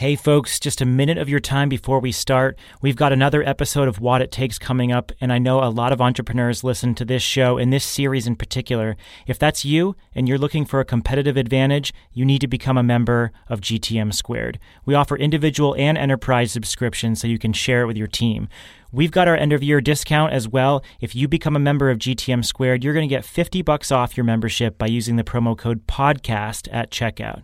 [0.00, 2.58] Hey, folks, just a minute of your time before we start.
[2.80, 5.92] We've got another episode of Watt It Takes coming up, and I know a lot
[5.92, 8.96] of entrepreneurs listen to this show and this series in particular.
[9.26, 12.82] If that's you and you're looking for a competitive advantage, you need to become a
[12.82, 14.58] member of GTM Squared.
[14.86, 18.48] We offer individual and enterprise subscriptions so you can share it with your team.
[18.90, 20.82] We've got our end of year discount as well.
[21.02, 24.16] If you become a member of GTM Squared, you're going to get 50 bucks off
[24.16, 27.42] your membership by using the promo code podcast at checkout.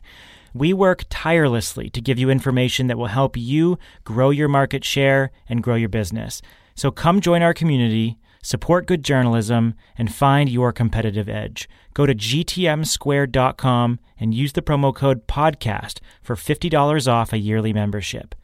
[0.57, 5.31] We work tirelessly to give you information that will help you grow your market share
[5.51, 6.41] and grow your business.
[6.75, 11.69] So come join our community, support good journalism, and find your competitive edge.
[11.93, 18.35] Go to gtmsquared.com and use the promo code PODCAST for $50 off a yearly membership.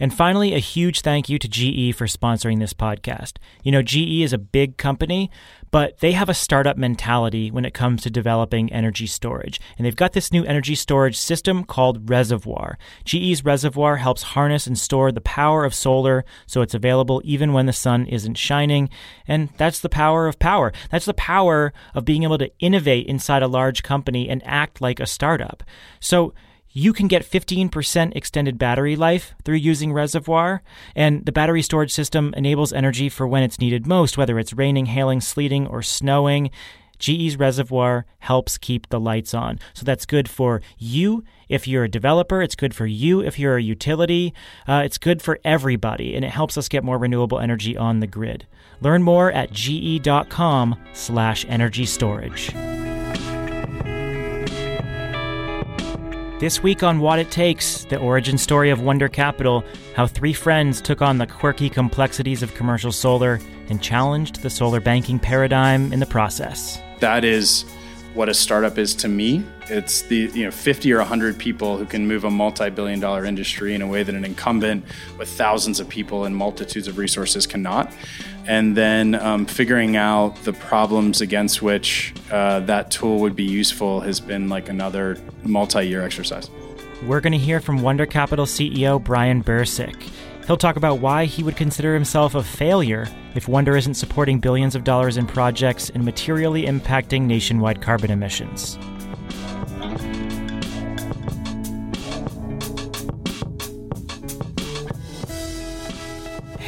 [0.00, 3.36] And finally, a huge thank you to GE for sponsoring this podcast.
[3.62, 5.30] You know, GE is a big company,
[5.72, 9.58] but they have a startup mentality when it comes to developing energy storage.
[9.76, 12.78] And they've got this new energy storage system called Reservoir.
[13.04, 17.64] GE's Reservoir helps harness and store the power of solar so it's available even when
[17.64, 18.90] the sun isn't shining.
[19.26, 20.72] And that's the power of power.
[20.90, 25.00] That's the power of being able to innovate inside a large company and act like
[25.00, 25.62] a startup.
[26.00, 26.34] So,
[26.72, 30.62] you can get 15% extended battery life through using Reservoir,
[30.96, 34.86] and the battery storage system enables energy for when it's needed most, whether it's raining,
[34.86, 36.50] hailing, sleeting, or snowing.
[36.98, 39.58] GE's Reservoir helps keep the lights on.
[39.74, 42.40] So that's good for you if you're a developer.
[42.40, 44.32] It's good for you if you're a utility.
[44.68, 48.06] Uh, it's good for everybody, and it helps us get more renewable energy on the
[48.06, 48.46] grid.
[48.80, 52.52] Learn more at ge.com slash energy storage.
[56.42, 60.80] This week on Watt It Takes, the origin story of Wunder Capital, how three friends
[60.80, 66.00] took on the quirky complexities of commercial solar and challenged the solar banking paradigm in
[66.00, 66.80] the process.
[66.98, 67.64] That is
[68.14, 69.44] what a startup is to me.
[69.68, 73.76] It's the you know 50 or 100 people who can move a multi-billion dollar industry
[73.76, 74.84] in a way that an incumbent
[75.18, 77.92] with thousands of people and multitudes of resources cannot.
[78.46, 84.00] And then um, figuring out the problems against which uh, that tool would be useful
[84.00, 86.50] has been like another multi-year exercise.
[87.06, 90.10] We're going to hear from Wunder Capital CEO Bryan Birsic.
[90.46, 94.74] He'll talk about why he would consider himself a failure if Wunder isn't supporting billions
[94.74, 98.78] of dollars in projects and materially impacting nationwide carbon emissions.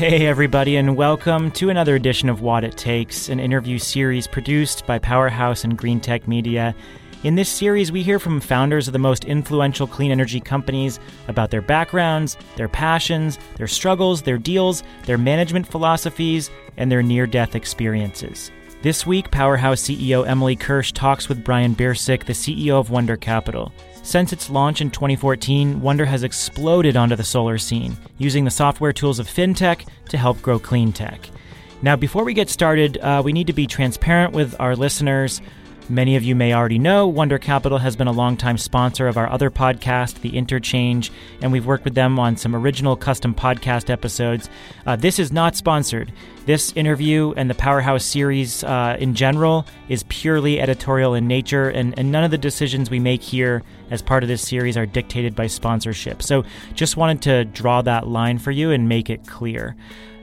[0.06, 4.84] Hey, everybody, and welcome to another edition of Watt It Takes, an interview series produced
[4.84, 6.74] by Powerhouse and Greentech Media.
[7.22, 11.50] In this series, we hear from founders of the most influential clean energy companies about
[11.50, 17.54] their backgrounds, their passions, their struggles, their deals, their management philosophies, and their near death
[17.54, 18.50] experiences.
[18.82, 23.72] This week, Powerhouse CEO Emily Kirsch talks with Bryan Birsic, the CEO of Wunder Capital.
[24.04, 28.92] Since its launch in 2014, Wunder has exploded onto the solar scene, using the software
[28.92, 31.30] tools of fintech to help grow clean tech.
[31.80, 35.40] Now, before we get started, uh, we need to be transparent with our listeners.
[35.90, 39.28] Many of you may already know Wunder Capital has been a longtime sponsor of our
[39.28, 41.12] other podcast, The Interchange,
[41.42, 44.48] and we've worked with them on some original custom podcast episodes.
[44.86, 46.10] Uh, this is not sponsored.
[46.46, 51.98] This interview and the Powerhouse series uh, in general is purely editorial in nature, and,
[51.98, 55.36] and none of the decisions we make here as part of this series are dictated
[55.36, 56.22] by sponsorship.
[56.22, 59.76] So just wanted to draw that line for you and make it clear.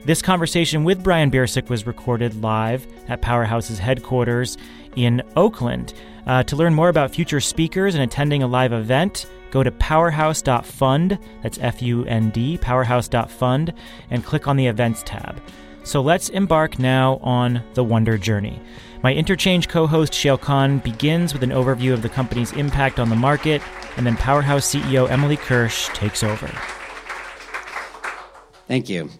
[0.04, 4.58] This conversation with Bryan Birsic was recorded live at Powerhouse's headquarters
[4.96, 5.94] in Oakland.
[6.26, 11.18] Uh, to learn more about future speakers and attending a live event, go to powerhouse.fund,
[11.42, 13.72] that's F U N D, powerhouse.fund,
[14.10, 15.40] and click on the events tab.
[15.84, 18.60] So let's embark now on the Wunder journey.
[19.02, 23.10] My interchange co host Shayle Kann begins with an overview of the company's impact on
[23.10, 23.60] the market,
[23.96, 26.46] and then Powerhouse CEO Emily Kirsch takes over.
[28.68, 29.10] Thank you.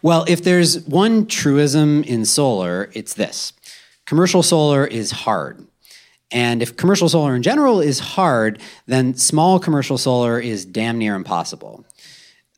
[0.00, 3.52] Well, if there's one truism in solar, it's this
[4.08, 5.62] commercial solar is hard.
[6.30, 11.14] And if commercial solar in general is hard, then small commercial solar is damn near
[11.14, 11.84] impossible.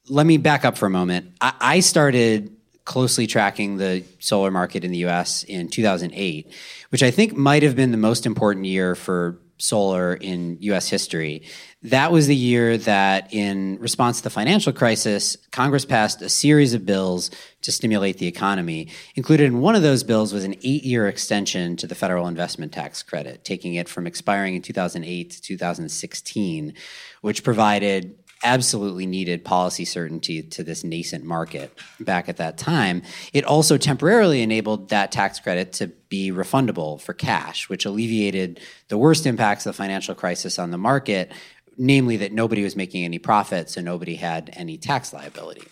[0.09, 1.33] Let me back up for a moment.
[1.41, 2.55] I, I started
[2.85, 6.53] closely tracking the solar market in the US in 2008,
[6.91, 11.43] which I think might have been the most important year for solar in US history.
[11.85, 16.75] That was the year that, in response to the financial crisis, Congress passed a series
[16.75, 17.31] of bills
[17.63, 18.89] to stimulate the economy.
[19.15, 22.73] Included in one of those bills was an eight year extension to the federal investment
[22.73, 26.75] tax credit, taking it from expiring in 2008 to 2016,
[27.23, 33.03] which provided absolutely needed policy certainty to this nascent market back at that time.
[33.33, 38.99] It also temporarily enabled that tax credit to be refundable for cash, which alleviated the
[38.99, 41.33] worst impacts of the financial crisis on the market
[41.81, 45.63] namely that nobody was making any profit, so nobody had any tax liability.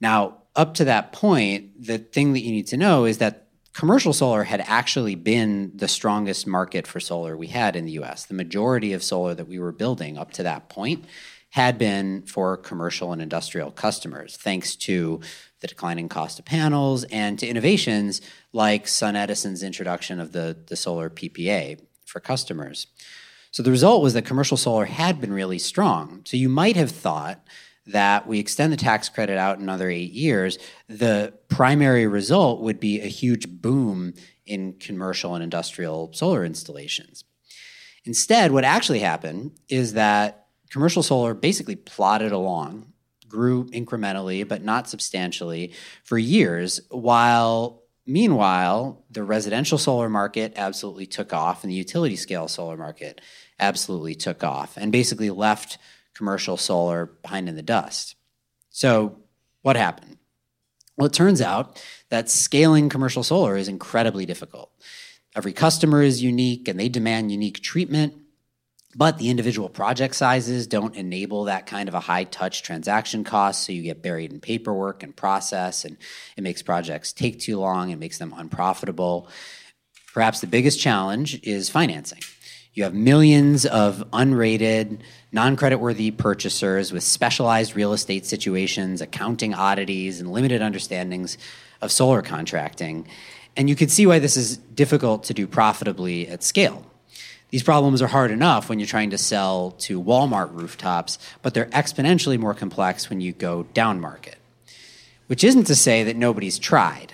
[0.00, 4.14] Now, up to that point, the thing that you need to know is that commercial
[4.14, 8.24] solar had actually been the strongest market for solar we had in the US.
[8.24, 11.04] The majority of solar that we were building up to that point
[11.52, 15.20] had been for commercial and industrial customers, thanks to
[15.60, 18.22] the declining cost of panels and to innovations
[18.54, 22.86] like SunEdison's introduction of the, the solar PPA for customers.
[23.50, 26.22] So the result was that commercial solar had been really strong.
[26.24, 27.46] So you might have thought
[27.86, 30.56] that we extend the tax credit out another eight years,
[30.88, 34.14] the primary result would be a huge boom
[34.46, 37.24] in commercial and industrial solar installations.
[38.06, 40.41] Instead, what actually happened is that
[40.72, 42.92] commercial solar basically plodded along,
[43.28, 45.72] grew incrementally, but not substantially
[46.02, 52.48] for years, while meanwhile, the residential solar market absolutely took off and the utility scale
[52.48, 53.20] solar market
[53.60, 55.78] absolutely took off and basically left
[56.14, 58.16] commercial solar behind in the dust.
[58.70, 59.18] So,
[59.60, 60.16] what happened?
[60.96, 64.72] Well, it turns out that scaling commercial solar is incredibly difficult.
[65.36, 68.14] Every customer is unique and they demand unique treatment,
[68.94, 73.64] but the individual project sizes don't enable that kind of a high touch transaction cost.
[73.64, 75.96] So you get buried in paperwork and process, and
[76.36, 79.28] it makes projects take too long, it makes them unprofitable.
[80.12, 82.20] Perhaps the biggest challenge is financing.
[82.74, 85.00] You have millions of unrated,
[85.30, 91.36] non creditworthy purchasers with specialized real estate situations, accounting oddities, and limited understandings
[91.82, 93.08] of solar contracting.
[93.56, 96.86] And you can see why this is difficult to do profitably at scale.
[97.52, 101.66] These problems are hard enough when you're trying to sell to Walmart rooftops, but they're
[101.66, 104.36] exponentially more complex when you go down market.
[105.26, 107.12] Which isn't to say that nobody's tried.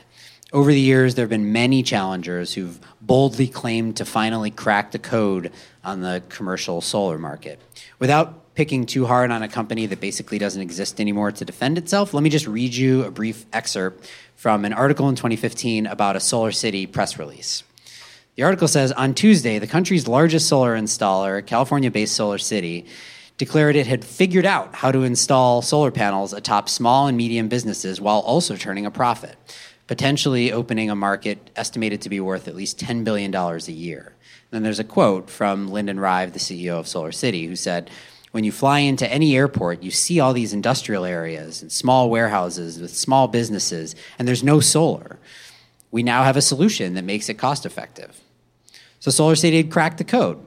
[0.53, 5.01] Over the years, there have been many challengers who've boldly claimed to finally crack the
[5.01, 5.51] code
[5.83, 7.59] on the commercial solar market.
[7.99, 12.15] Without picking too hard on a company that basically doesn't exist anymore to defend itself,
[12.15, 16.21] let me just read you a brief excerpt from an article in 2015 about a
[16.21, 17.65] SolarCity press release.
[18.39, 22.87] The article says On Tuesday, the country's largest solar installer, California based SolarCity,
[23.37, 28.01] declared it had figured out how to install solar panels atop small and medium businesses
[28.01, 29.37] while also turning a profit
[29.89, 34.13] potentially opening a market estimated to be worth at least $10 billion a year.
[34.13, 37.91] And then there's a quote from Lyndon Rive, the CEO of SolarCity, who said,
[38.31, 42.79] when you fly into any airport, you see all these industrial areas and small warehouses
[42.79, 45.19] with small businesses, and there's no solar.
[45.91, 48.21] We now have a solution that makes it cost effective.
[49.01, 50.45] So SolarCity had cracked the code.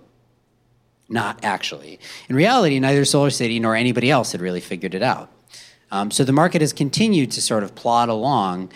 [1.10, 2.00] Not actually.
[2.30, 5.30] In reality, neither Solar City nor anybody else had really figured it out.
[5.92, 8.72] Um, so the market has continued to sort of plod along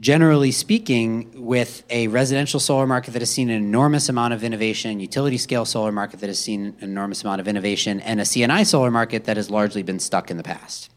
[0.00, 4.98] generally speaking, with a residential solar market that has seen an enormous amount of innovation,
[4.98, 8.62] utility scale solar market that has seen an enormous amount of innovation, and a C&I
[8.62, 10.90] solar market that has largely been stuck in the past.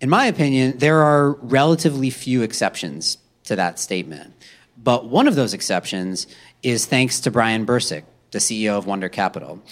[0.00, 4.34] In my opinion, there are relatively few exceptions to that statement.
[4.82, 6.26] But one of those exceptions
[6.62, 9.62] is thanks to Bryan Birsic, the CEO of Wunder Capital.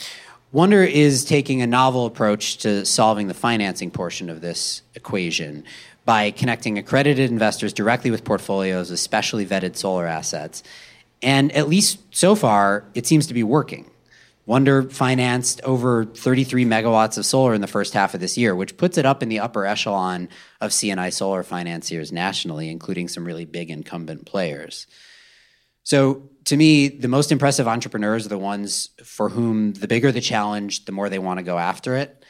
[0.50, 5.64] Wunder is taking a novel approach to solving the financing portion of this equation
[6.06, 10.62] by connecting accredited investors directly with portfolios of specially vetted solar assets.
[11.20, 13.90] And at least so far, it seems to be working.
[14.46, 18.78] Wunder financed over 33 megawatts of solar in the first half of this year, which
[18.78, 20.30] puts it up in the upper echelon
[20.62, 24.86] of C&I solar financiers nationally, including some really big incumbent players.
[25.82, 30.22] So, to me, the most impressive entrepreneurs are the ones for whom the bigger the
[30.22, 32.24] challenge, the more they want to go after it.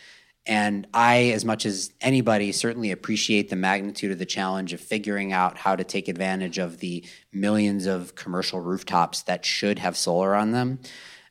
[0.45, 5.33] And I, as much as anybody, certainly appreciate the magnitude of the challenge of figuring
[5.33, 10.35] out how to take advantage of the millions of commercial rooftops that should have solar
[10.35, 10.81] on them.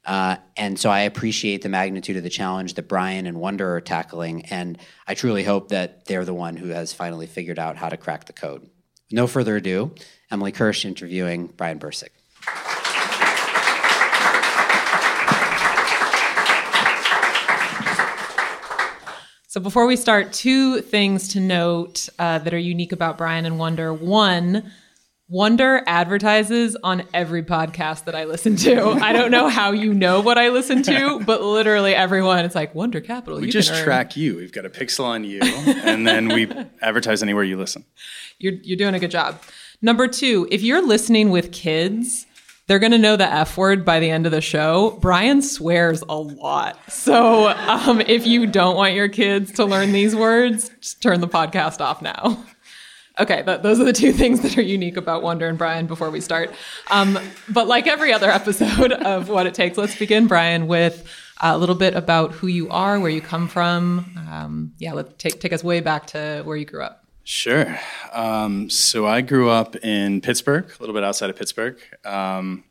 [0.05, 3.81] Uh, and so I appreciate the magnitude of the challenge that Bryan and Wunder are
[3.81, 4.45] tackling.
[4.45, 7.97] And I truly hope that they're the one who has finally figured out how to
[7.97, 8.69] crack the code.
[9.11, 9.93] No further ado,
[10.31, 12.16] Emily Kirsch interviewing Bryan Birsic.
[19.57, 23.57] So before we start, two things to note uh, that are unique about Bryan and
[23.57, 23.91] Wunder.
[23.91, 24.71] One,
[25.29, 28.91] Wunder advertises on every podcast that I listen to.
[29.01, 32.75] I don't know how you know what I listen to, but literally everyone, it's like
[32.75, 33.39] Wunder Capital.
[33.39, 34.35] We just track you.
[34.35, 36.47] We've got a pixel on you, and then we
[36.83, 37.83] advertise anywhere you listen.
[38.37, 39.41] You're you're doing a good job.
[39.81, 42.26] Number two, if you're listening with kids,
[42.67, 44.91] they're going to know the F word by the end of the show.
[45.01, 46.77] Bryan swears a lot.
[46.91, 51.27] So um, if you don't want your kids to learn these words, just turn the
[51.27, 52.43] podcast off now.
[53.19, 56.11] Okay, th- those are the two things that are unique about Wunder and Bryan before
[56.11, 56.53] we start.
[56.91, 57.17] Um,
[57.49, 61.09] but like every other episode of Watt It Takes, let's begin, Bryan, with
[61.39, 64.13] a little bit about who you are, where you come from.
[64.29, 67.06] Um, yeah, let's take take us way back to where you grew up.
[67.29, 67.77] Sure.
[68.13, 71.77] Um, so I grew up in Pittsburgh, a little bit outside of Pittsburgh.
[72.05, 72.63] Um,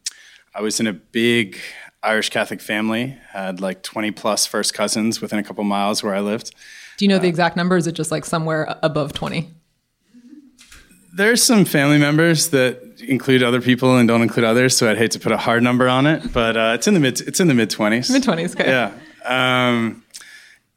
[0.55, 1.59] I was in a big
[2.03, 6.21] Irish Catholic family, had like 20 plus first cousins within a couple miles where I
[6.21, 6.55] lived.
[6.97, 7.77] Do you know the exact number?
[7.77, 9.47] Is it just like somewhere above 20?
[11.13, 15.11] There's some family members that include other people and don't include others, so I'd hate
[15.11, 17.49] to put a hard number on it, but uh, it's in the mid it's in
[17.49, 18.11] the mid 20s.
[18.11, 18.71] Mid 20s, okay.
[18.71, 19.69] Yeah.
[19.69, 20.03] Um,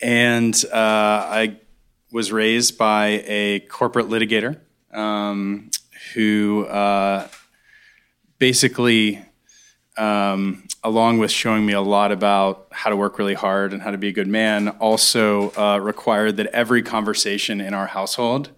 [0.01, 1.59] and uh, I
[2.12, 4.60] was raised by a corporate litigator
[4.92, 5.70] um,
[6.13, 7.28] who uh,
[8.38, 9.24] basically
[9.98, 13.92] um, along with showing me a lot about how to work really hard and how
[13.92, 18.50] to be a good man, also uh, required that every conversation in our household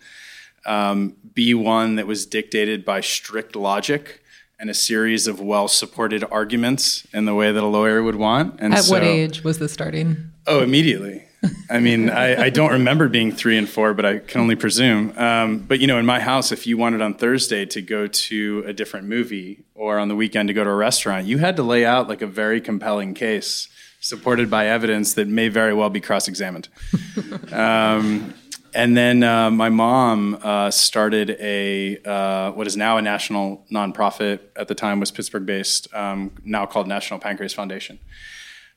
[0.65, 4.21] um, be one that was dictated by strict logic
[4.59, 8.59] and a series of well supported arguments in the way that a lawyer would want.
[8.59, 10.31] And At so, what age was this starting?
[10.45, 11.25] Oh, immediately.
[11.69, 15.17] I mean, I, I, don't remember being three and four, but I can only presume.
[15.17, 18.63] Um, but you know, in my house, if you wanted on Thursday to go to
[18.67, 21.63] a different movie or on the weekend to go to a restaurant, you had to
[21.63, 23.69] lay out like a very compelling case
[24.01, 26.67] supported by evidence that may very well be cross-examined.
[27.51, 28.33] um,
[28.73, 34.39] and then uh, my mom uh, started a uh, what is now a national nonprofit.
[34.55, 37.99] At the time, was Pittsburgh-based, um, now called National Pancreas Foundation.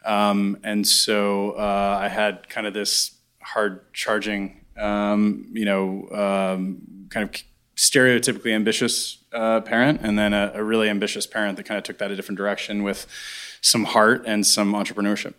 [0.05, 7.07] Um, and so uh, I had kind of this hard charging, um, you know, um,
[7.09, 7.43] kind of
[7.77, 11.99] stereotypically ambitious uh, parent, and then a, a, really ambitious parent that kind of took
[11.99, 13.07] that a different direction with
[13.61, 15.35] some heart and some entrepreneurship.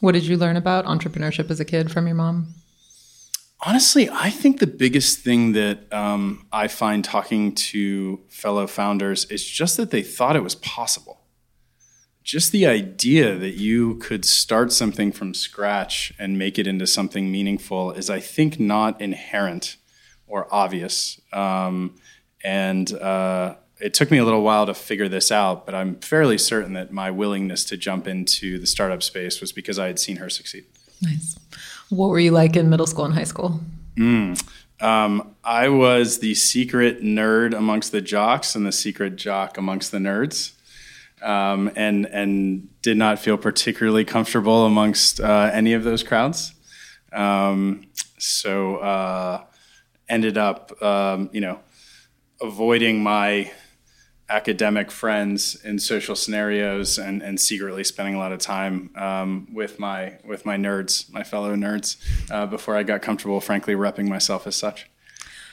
[0.00, 2.54] What did you learn about entrepreneurship as a kid from your mom?
[3.64, 9.44] Honestly, I think the biggest thing that um, I find talking to fellow founders is
[9.44, 11.21] just that they thought it was possible
[12.22, 17.30] just the idea that you could start something from scratch and make it into something
[17.30, 19.76] meaningful is, I think, not inherent
[20.26, 21.20] or obvious.
[21.32, 21.96] Um,
[22.44, 26.38] and uh, it took me a little while to figure this out, but I'm fairly
[26.38, 30.16] certain that my willingness to jump into the startup space was because I had seen
[30.16, 30.64] her succeed.
[31.02, 31.36] Nice.
[31.88, 33.60] What were you like in middle school and high school?
[33.96, 34.42] Mm.
[34.80, 39.98] Um, I was the secret nerd amongst the jocks and the secret jock amongst the
[39.98, 40.52] nerds
[41.22, 46.54] um, and and did not feel particularly comfortable amongst uh, any of those crowds.
[47.12, 47.86] Um,
[48.18, 49.44] so uh,
[50.08, 51.60] ended up, um, you know,
[52.40, 53.50] avoiding my
[54.28, 59.78] academic friends in social scenarios and, and secretly spending a lot of time um, with
[59.78, 61.96] my with my nerds, my fellow nerds,
[62.30, 64.88] uh, before I got comfortable, frankly, repping myself as such.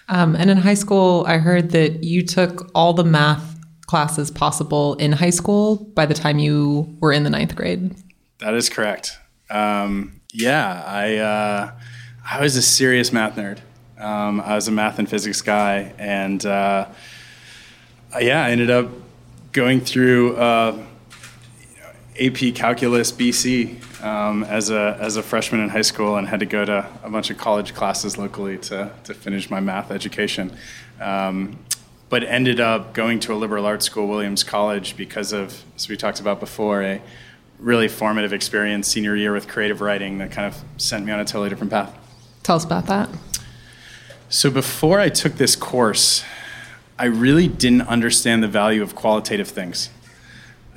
[0.07, 3.58] Um, and in high school, I heard that you took all the math
[3.89, 7.95] classes possible in high school by the time you were in the ninth grade.
[8.37, 9.17] That is correct.
[9.49, 11.71] Um, yeah, I uh,
[12.23, 13.57] I was a serious math nerd.
[13.97, 16.85] Um, I was a math and physics guy, and uh,
[18.21, 18.89] yeah, I ended up
[19.53, 20.77] going through uh,
[22.21, 26.45] AP Calculus BC um, as a as a freshman in high school, and had to
[26.45, 30.55] go to a bunch of college classes locally to to finish my math education.
[31.01, 31.57] Um,
[32.09, 35.95] but ended up going to a liberal arts school, Williams College, because of, as we
[35.95, 37.01] talked about before, a
[37.59, 41.25] really formative experience senior year with creative writing that kind of sent me on a
[41.25, 41.95] totally different path.
[42.43, 43.09] Tell us about that.
[44.29, 46.23] So before I took this course,
[46.97, 49.89] I really didn't understand the value of qualitative things.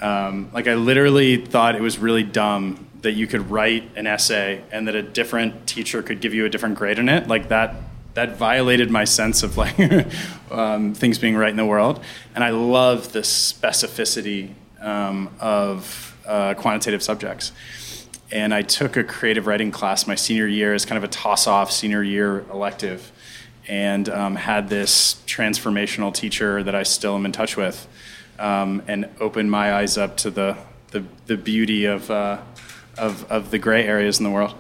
[0.00, 4.64] Um, like I literally thought it was really dumb that you could write an essay
[4.70, 7.28] and that a different teacher could give you a different grade in it.
[7.28, 7.74] Like that
[8.14, 9.78] that violated my sense of like
[10.50, 12.02] um, things being right in the world.
[12.34, 17.52] And I love the specificity um, of uh, quantitative subjects.
[18.30, 21.46] And I took a creative writing class my senior year as kind of a toss
[21.46, 23.12] off senior year elective
[23.68, 27.86] and um, had this transformational teacher that I still am in touch with
[28.38, 30.56] um, and opened my eyes up to the,
[30.90, 32.38] the, the beauty of, uh,
[32.98, 34.54] of, of the gray areas in the world.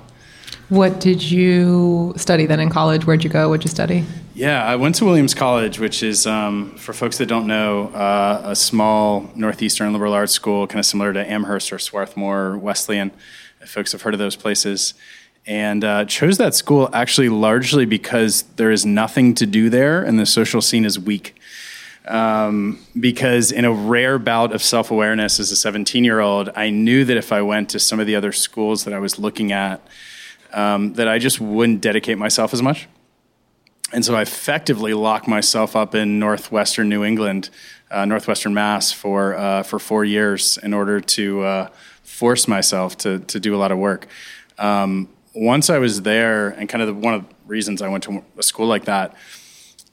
[0.72, 3.04] What did you study then in college?
[3.04, 3.50] Where'd you go?
[3.50, 4.06] What'd you study?
[4.32, 8.40] Yeah, I went to Williams College, which is, um, for folks that don't know, uh,
[8.42, 13.10] a small northeastern liberal arts school, kind of similar to Amherst or Swarthmore, or Wesleyan.
[13.60, 14.94] If folks have heard of those places.
[15.46, 20.18] And uh, chose that school actually largely because there is nothing to do there and
[20.18, 21.36] the social scene is weak.
[22.06, 26.70] Um, because in a rare bout of self awareness as a 17 year old, I
[26.70, 29.52] knew that if I went to some of the other schools that I was looking
[29.52, 29.86] at,
[30.52, 32.88] um, that I just wouldn't dedicate myself as much.
[33.92, 37.50] And so I effectively locked myself up in northwestern New England,
[37.90, 41.68] uh, northwestern Mass, for uh, for four years in order to uh,
[42.02, 44.06] force myself to to do a lot of work.
[44.58, 48.04] Um, once I was there, and kind of the, one of the reasons I went
[48.04, 49.14] to a school like that,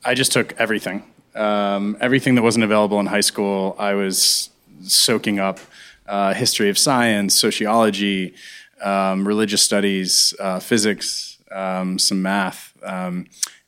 [0.03, 1.03] I just took everything,
[1.35, 3.75] um, everything that wasn't available in high school.
[3.79, 4.49] I was
[4.81, 5.59] soaking up
[6.07, 8.33] uh, history of science, sociology,
[8.81, 13.25] um, religious studies, uh, physics, um, some math, um,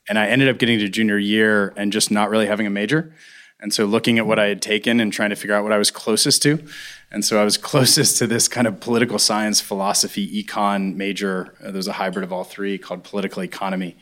[0.08, 3.14] and I ended up getting to junior year and just not really having a major.
[3.60, 5.78] And so looking at what I had taken and trying to figure out what I
[5.78, 6.58] was closest to.
[7.12, 11.54] And so I was closest to this kind of political science, philosophy, econ major.
[11.64, 13.96] Uh, there's a hybrid of all three called political economy,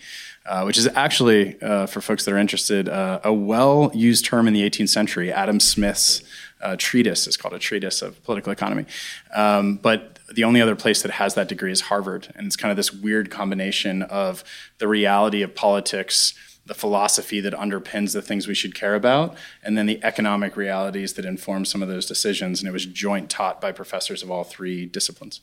[0.46, 4.48] uh, which is actually, uh, for folks that are interested, uh, a well used term
[4.48, 5.30] in the 18th century.
[5.30, 6.22] Adam Smith's
[6.62, 8.86] uh, treatise is called a treatise of political economy.
[9.34, 12.32] Um, but the only other place that has that degree is Harvard.
[12.34, 14.44] And it's kind of this weird combination of
[14.78, 16.34] the reality of politics
[16.66, 21.14] the philosophy that underpins the things we should care about, and then the economic realities
[21.14, 22.60] that inform some of those decisions.
[22.60, 25.40] And it was joint taught by professors of all three disciplines.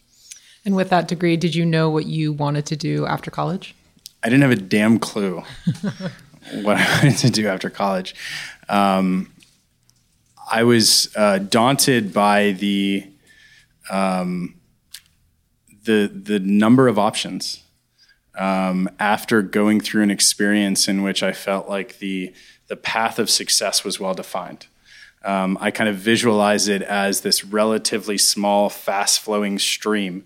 [0.63, 3.75] And with that degree, did you know what you wanted to do after college?
[4.23, 5.43] I didn't have a damn clue
[6.61, 8.15] what I wanted to do after college.
[8.69, 9.33] Um,
[10.49, 13.05] I was uh, daunted by the
[13.89, 14.55] um,
[15.87, 17.63] the the number of options
[18.37, 22.33] um, after going through an experience in which I felt like the
[22.67, 24.67] the path of success was well defined.
[25.23, 30.25] Um, I kind of visualize it as this relatively small, fast flowing stream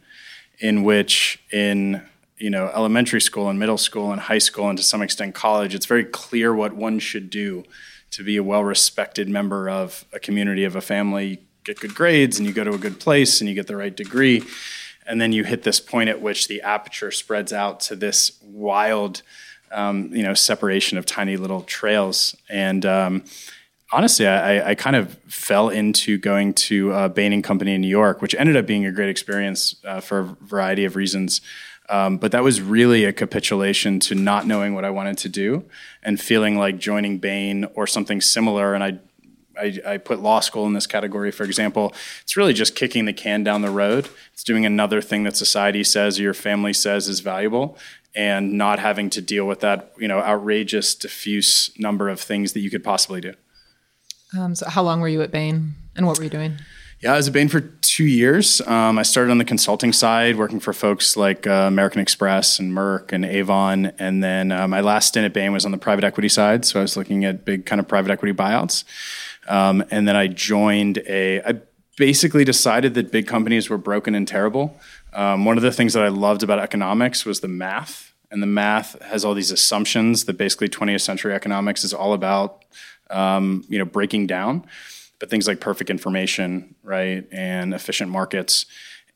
[0.59, 2.01] in which, in
[2.37, 5.75] you know, elementary school and middle school and high school and to some extent college,
[5.75, 7.63] it's very clear what one should do
[8.09, 11.27] to be a well respected member of a community, of a family.
[11.27, 13.77] You get good grades and you go to a good place and you get the
[13.77, 14.43] right degree
[15.05, 19.21] and then you hit this point at which the aperture spreads out to this wild,
[19.71, 22.35] um, you know, separation of tiny little trails.
[22.49, 23.23] And um,
[23.91, 27.87] honestly, I, I, kind of fell into going to a Bain and Company in New
[27.87, 31.41] York, which ended up being a great experience uh, for a variety of reasons.
[31.89, 35.65] Um, but that was really a capitulation to not knowing what I wanted to do
[36.01, 38.73] and feeling like joining Bain or something similar.
[38.73, 38.99] And I
[39.61, 41.93] I, I, put law school in this category, for example.
[42.21, 44.09] It's really just kicking the can down the road.
[44.33, 47.77] It's doing another thing that society says or your family says is valuable,
[48.15, 52.59] and not having to deal with that, you know, outrageous, diffuse number of things that
[52.59, 53.33] you could possibly do.
[54.37, 56.57] Um, so, how long were you at Bain, and what were you doing?
[57.01, 58.61] Yeah, I was at Bain for two years.
[58.61, 62.71] Um, I started on the consulting side, working for folks like uh, American Express and
[62.71, 63.87] Merck and Avon.
[63.97, 66.63] And then uh, my last stint at Bain was on the private equity side.
[66.63, 68.83] So I was looking at big kind of private equity buyouts.
[69.47, 71.61] Um, and then I joined a, I
[71.97, 74.79] basically decided that big companies were broken and terrible.
[75.13, 78.13] Um, one of the things that I loved about economics was the math.
[78.29, 82.63] And the math has all these assumptions that basically 20th century economics is all about,
[83.09, 84.65] um, you know, breaking down.
[85.19, 88.65] But things like perfect information, right, and efficient markets.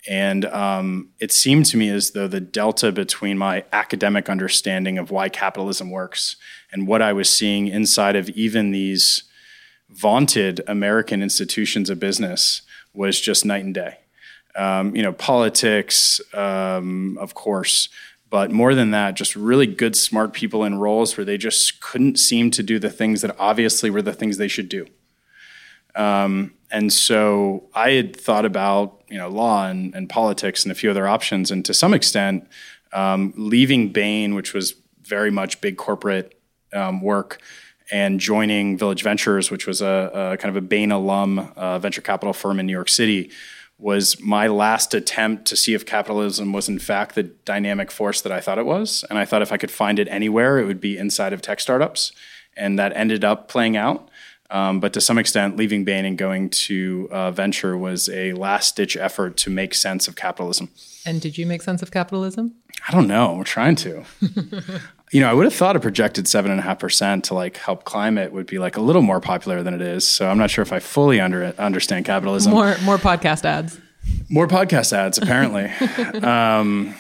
[0.08, 5.10] And um, it seemed to me as though the delta between my academic understanding of
[5.10, 6.36] why capitalism works
[6.72, 9.24] and what I was seeing inside of even these
[9.96, 12.62] vaunted American institutions of business
[12.94, 13.98] was just night and day.
[14.56, 17.90] Um, you know, politics, um, of course,
[18.30, 22.18] but more than that, just really good, smart people in roles where they just couldn't
[22.18, 24.86] seem to do the things that obviously were the things they should do.
[25.96, 30.76] Um, and so I had thought about you know law and, and, politics and a
[30.76, 32.48] few other options, and to some extent,
[32.92, 36.38] um, leaving Bain, which was very much big corporate
[36.74, 37.40] um, work,
[37.92, 42.02] and joining Village Ventures, which was a, a kind of a Bain alum uh, venture
[42.02, 43.30] capital firm in New York City,
[43.78, 48.32] was my last attempt to see if capitalism was in fact the dynamic force that
[48.32, 49.04] I thought it was.
[49.10, 51.60] And I thought if I could find it anywhere, it would be inside of tech
[51.60, 52.12] startups.
[52.56, 54.10] And that ended up playing out.
[54.50, 58.76] Um, but to some extent, leaving Bain and going to uh, venture was a last
[58.76, 60.70] ditch effort to make sense of capitalism.
[61.06, 62.54] And did you make sense of capitalism?
[62.88, 63.34] I don't know.
[63.34, 64.06] We're trying to.
[65.12, 67.58] you know, I would have thought a projected seven and a half percent to like
[67.58, 70.08] help climate would be like a little more popular than it is.
[70.08, 72.52] So I'm not sure if I fully under understand capitalism.
[72.52, 73.80] More more podcast ads.
[74.30, 75.66] More podcast ads, apparently.
[76.22, 76.96] um,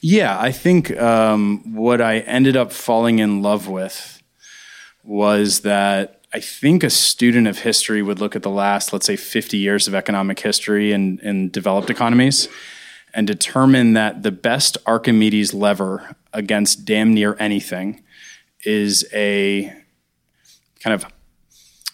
[0.00, 4.22] yeah, I think um, what I ended up falling in love with
[5.02, 9.16] was that I think a student of history would look at the last, let's say,
[9.16, 12.48] 50 years of economic history in, in developed economies
[13.14, 18.02] and determine that the best Archimedes lever against damn near anything
[18.64, 19.72] is a
[20.80, 21.06] kind of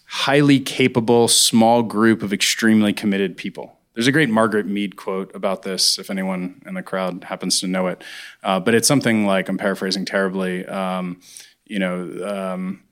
[0.07, 3.79] highly capable small group of extremely committed people.
[3.95, 7.69] There's a great Margaret Mead quote about this, if anyone in the crowd happens to
[7.69, 8.03] know it.
[8.43, 10.67] Uh, but it's something like I'm paraphrasing terribly.
[10.67, 11.21] Um,
[11.65, 12.83] you know, um,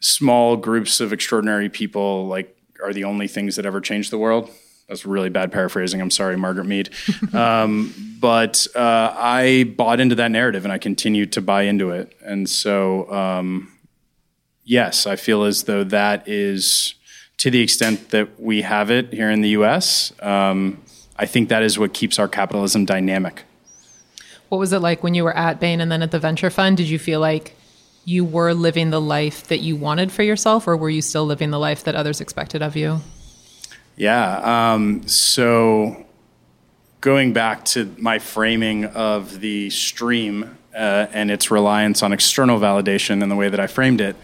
[0.00, 4.50] small groups of extraordinary people like are the only things that ever change the world.
[4.92, 6.02] That's really bad paraphrasing.
[6.02, 6.90] I'm sorry, Margaret Mead.
[7.32, 12.14] um, but uh, I bought into that narrative and I continued to buy into it.
[12.22, 13.72] And so, um,
[14.64, 16.94] yes, I feel as though that is,
[17.38, 20.82] to the extent that we have it here in the US, um,
[21.16, 23.44] I think that is what keeps our capitalism dynamic.
[24.50, 26.76] What was it like when you were at Bain and then at the venture fund?
[26.76, 27.56] Did you feel like
[28.04, 31.50] you were living the life that you wanted for yourself, or were you still living
[31.50, 33.00] the life that others expected of you?
[33.96, 34.72] Yeah.
[34.72, 36.06] Um, so
[37.00, 43.22] going back to my framing of the stream uh, and its reliance on external validation
[43.22, 44.16] and the way that I framed it,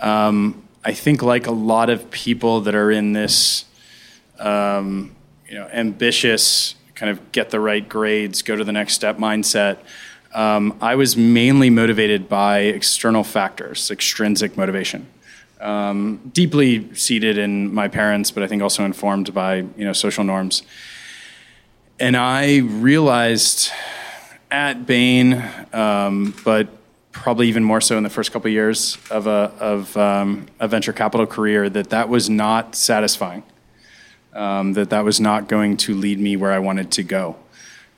[0.00, 3.64] um, I think like a lot of people that are in this,
[4.40, 5.14] um,
[5.48, 9.78] you know, ambitious kind of get the right grades, go to the next step mindset.
[10.34, 15.06] Um, I was mainly motivated by external factors, extrinsic motivation
[15.62, 20.24] um, deeply seated in my parents, but I think also informed by you know social
[20.24, 20.62] norms.
[21.98, 23.70] And I realized
[24.50, 26.68] at Bain, um, but
[27.12, 30.66] probably even more so in the first couple of years of a of um, a
[30.66, 33.42] venture capital career, that that was not satisfying.
[34.34, 37.36] Um, that that was not going to lead me where I wanted to go.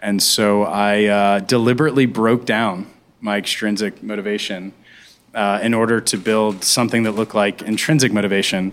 [0.01, 4.75] And so I uh, deliberately broke down my extrinsic motivation
[5.35, 8.73] uh, in order to build something that looked like intrinsic motivation.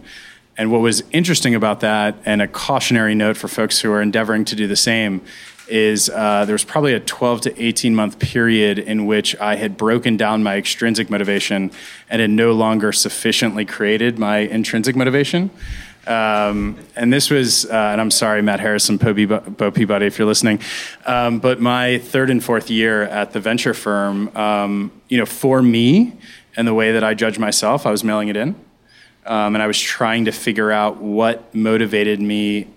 [0.58, 4.45] And what was interesting about that, and a cautionary note for folks who are endeavoring
[4.45, 5.21] to do the same,
[5.67, 9.78] is uh, there was probably a 12 to 18 month period in which I had
[9.78, 11.71] broken down my extrinsic motivation
[12.10, 15.50] and had no longer sufficiently created my intrinsic motivation.
[16.08, 20.60] Um, and this was, uh, and I'm sorry, Matt Harrison, Bo Peabody, if you're listening,
[21.06, 25.62] um, but my third and fourth year at the venture firm, um, you know, for
[25.62, 26.13] me,
[26.56, 28.56] and the way that I judged myself, I was mailing it in.
[29.26, 32.68] Um, and I was trying to figure out what motivated me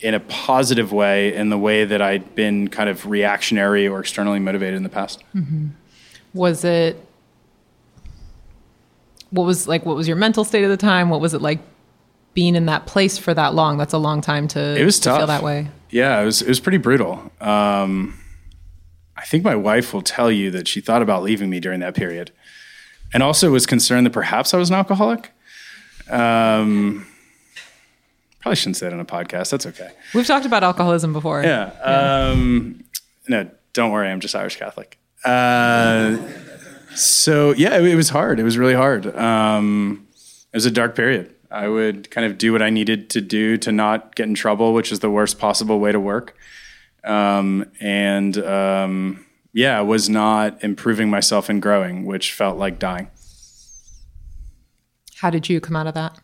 [0.00, 4.40] in a positive way in the way that I'd been kind of reactionary or externally
[4.40, 5.22] motivated in the past.
[5.32, 5.68] Mm-hmm.
[6.34, 6.96] Was it,
[9.30, 11.08] what was like, what was your mental state at the time?
[11.08, 11.60] What was it like
[12.34, 13.78] being in that place for that long?
[13.78, 15.18] That's a long time to, it was to tough.
[15.18, 15.68] feel that way.
[15.90, 17.30] Yeah, it was, it was pretty brutal.
[17.40, 18.18] Um,
[19.16, 21.94] I think my wife will tell you that she thought about leaving me during that
[21.94, 22.32] period
[23.12, 25.32] and also was concerned that perhaps I was an alcoholic.
[26.10, 27.06] Um,
[28.40, 29.50] probably shouldn't say that on a podcast.
[29.50, 29.90] That's okay.
[30.14, 31.42] We've talked about alcoholism before.
[31.42, 31.72] Yeah.
[31.82, 32.84] Um,
[33.28, 34.08] no, don't worry.
[34.08, 34.98] I'm just Irish Catholic.
[35.24, 36.18] Uh,
[36.94, 38.40] so yeah, it, it, was hard.
[38.40, 39.06] It was really hard.
[39.16, 40.06] Um,
[40.52, 41.34] it was a dark period.
[41.50, 44.72] I would kind of do what I needed to do to not get in trouble,
[44.72, 46.34] which is the worst possible way to work.
[47.04, 53.08] Um, and um, yeah, was not improving myself and growing, which felt like dying.
[55.16, 56.18] How did you come out of that?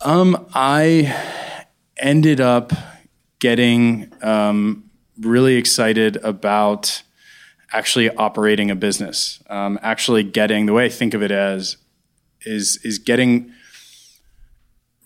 [0.00, 1.14] Um, I
[1.98, 2.72] ended up
[3.38, 7.02] getting um, really excited about
[7.72, 9.42] actually operating a business.
[9.48, 11.76] Um, actually, getting the way I think of it as
[12.42, 13.52] is is getting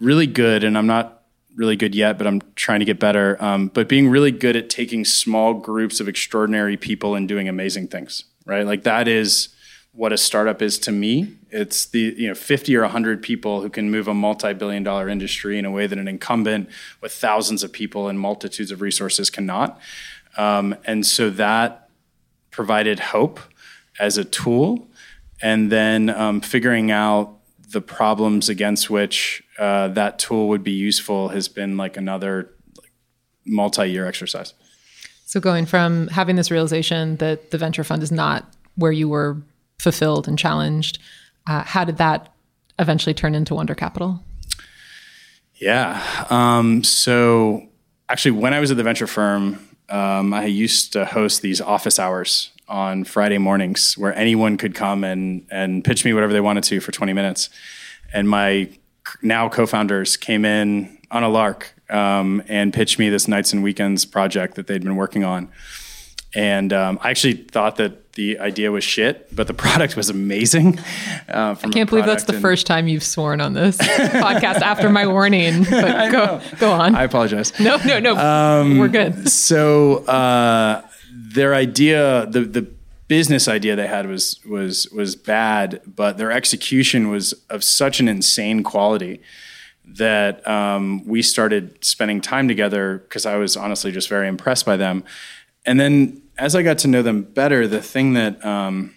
[0.01, 1.21] really good, and I'm not
[1.56, 3.42] really good yet, but I'm trying to get better.
[3.42, 7.88] Um, but being really good at taking small groups of extraordinary people and doing amazing
[7.88, 8.66] things, right?
[8.66, 9.48] Like that is
[9.92, 11.36] what a startup is to me.
[11.50, 15.58] It's the you know 50 or 100 people who can move a multi-billion dollar industry
[15.58, 16.68] in a way that an incumbent
[17.00, 19.78] with thousands of people and multitudes of resources cannot.
[20.36, 21.90] Um, and so that
[22.50, 23.38] provided hope
[24.00, 24.88] as a tool,
[25.42, 27.36] and then um, figuring out
[27.72, 32.90] the problems against which uh, that tool would be useful has been like another like,
[33.46, 34.55] multi-year exercise.
[35.25, 39.40] So going from having this realization that the venture fund is not where you were
[39.79, 40.98] fulfilled and challenged,
[41.46, 42.35] uh, how did that
[42.81, 44.25] eventually turn into Wunder Capital?
[45.55, 46.27] Yeah.
[46.29, 47.68] Um, so
[48.09, 52.01] actually, when I was at the venture firm, um, I used to host these office
[52.01, 56.64] hours on Friday mornings where anyone could come and and pitch me whatever they wanted
[56.64, 57.48] to for 20 minutes.
[58.12, 58.68] And my
[59.20, 64.05] now co-founders came in on a lark um, and pitched me this nights and weekends
[64.05, 65.51] project that they'd been working on.
[66.35, 70.79] And um, I actually thought that the idea was shit, but the product was amazing.
[71.29, 72.42] Uh, I can't believe that's the and...
[72.42, 75.66] first time you've sworn on this podcast after my warning.
[75.72, 76.94] But go, go on.
[76.94, 77.59] I apologize.
[77.59, 78.16] No, no, no.
[78.16, 79.29] Um, We're good.
[79.29, 82.66] So uh, their idea, the the
[83.12, 88.09] business idea they had was was was bad, but their execution was of such an
[88.09, 89.20] insane quality
[89.85, 94.79] that um, we started spending time together because I was honestly just very impressed by
[94.79, 95.05] them.
[95.66, 98.94] And then as I got to know them better, the thing that um,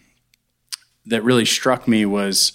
[1.05, 2.53] that really struck me was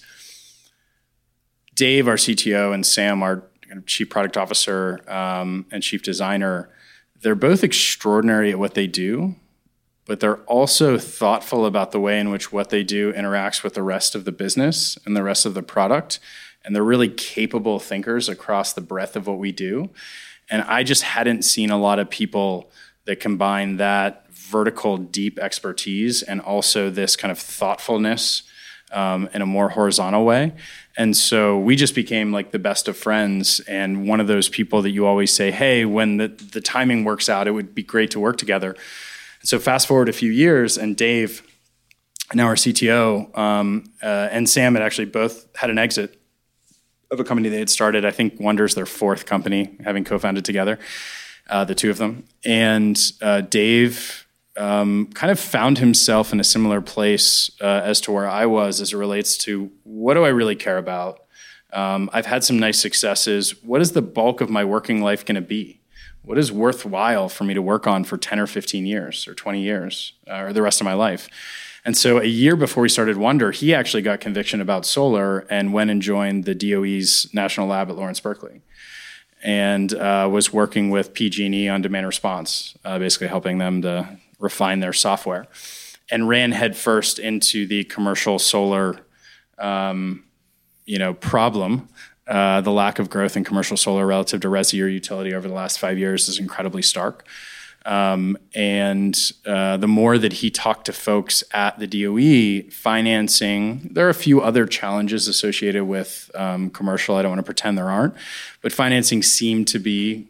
[1.74, 3.44] Dave, our CTO, and Sam, our
[3.84, 6.70] chief product officer um, and chief designer,
[7.20, 9.36] they're both extraordinary at what they do,
[10.10, 13.82] but they're also thoughtful about the way in which what they do interacts with the
[13.84, 16.18] rest of the business and the rest of the product.
[16.64, 19.88] And they're really capable thinkers across the breadth of what we do.
[20.50, 22.72] And I just hadn't seen a lot of people
[23.04, 28.42] that combine that vertical, deep expertise and also this kind of thoughtfulness
[28.90, 30.54] um, in a more horizontal way.
[30.96, 34.82] And so we just became like the best of friends and one of those people
[34.82, 38.10] that you always say, hey, when the, the timing works out, it would be great
[38.10, 38.74] to work together.
[39.40, 41.42] And so fast forward a few years, and Dave,
[42.34, 46.20] now our CTO, um, uh, and Sam had actually both had an exit
[47.10, 48.04] of a company they had started.
[48.04, 50.78] I think Wunder's their fourth company, having co-founded together,
[51.48, 52.24] uh, the two of them.
[52.44, 54.26] And uh, Dave
[54.56, 58.80] um, kind of found himself in a similar place uh, as to where I was
[58.80, 61.20] as it relates to what do I really care about.
[61.72, 63.62] Um, I've had some nice successes.
[63.62, 65.79] What is the bulk of my working life going to be?
[66.22, 69.62] What is worthwhile for me to work on for 10 or 15 years or 20
[69.62, 71.28] years uh, or the rest of my life?
[71.84, 75.72] And so a year before we started Wunder, he actually got conviction about solar and
[75.72, 78.60] went and joined the DOE's national lab at Lawrence Berkeley
[79.42, 84.80] and uh, was working with PG&E on demand response, uh, basically helping them to refine
[84.80, 85.46] their software,
[86.10, 89.00] and ran headfirst into the commercial solar,
[89.58, 90.24] um,
[90.84, 91.88] you know, problem.
[92.30, 95.54] Uh, the lack of growth in commercial solar relative to resi or utility over the
[95.54, 97.26] last five years is incredibly stark.
[97.84, 104.06] Um, and uh, the more that he talked to folks at the DOE, financing, there
[104.06, 107.16] are a few other challenges associated with um, commercial.
[107.16, 108.14] I don't want to pretend there aren't,
[108.62, 110.28] but financing seemed to be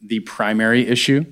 [0.00, 1.24] the primary issue.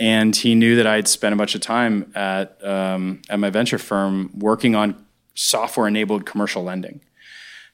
[0.00, 3.50] And he knew that I had spent a bunch of time at, um, at my
[3.50, 7.00] venture firm working on software enabled commercial lending.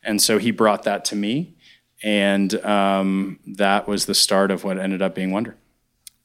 [0.06, 1.54] And so he brought that to me.
[2.02, 5.56] And um, that was the start of what ended up being Wunder.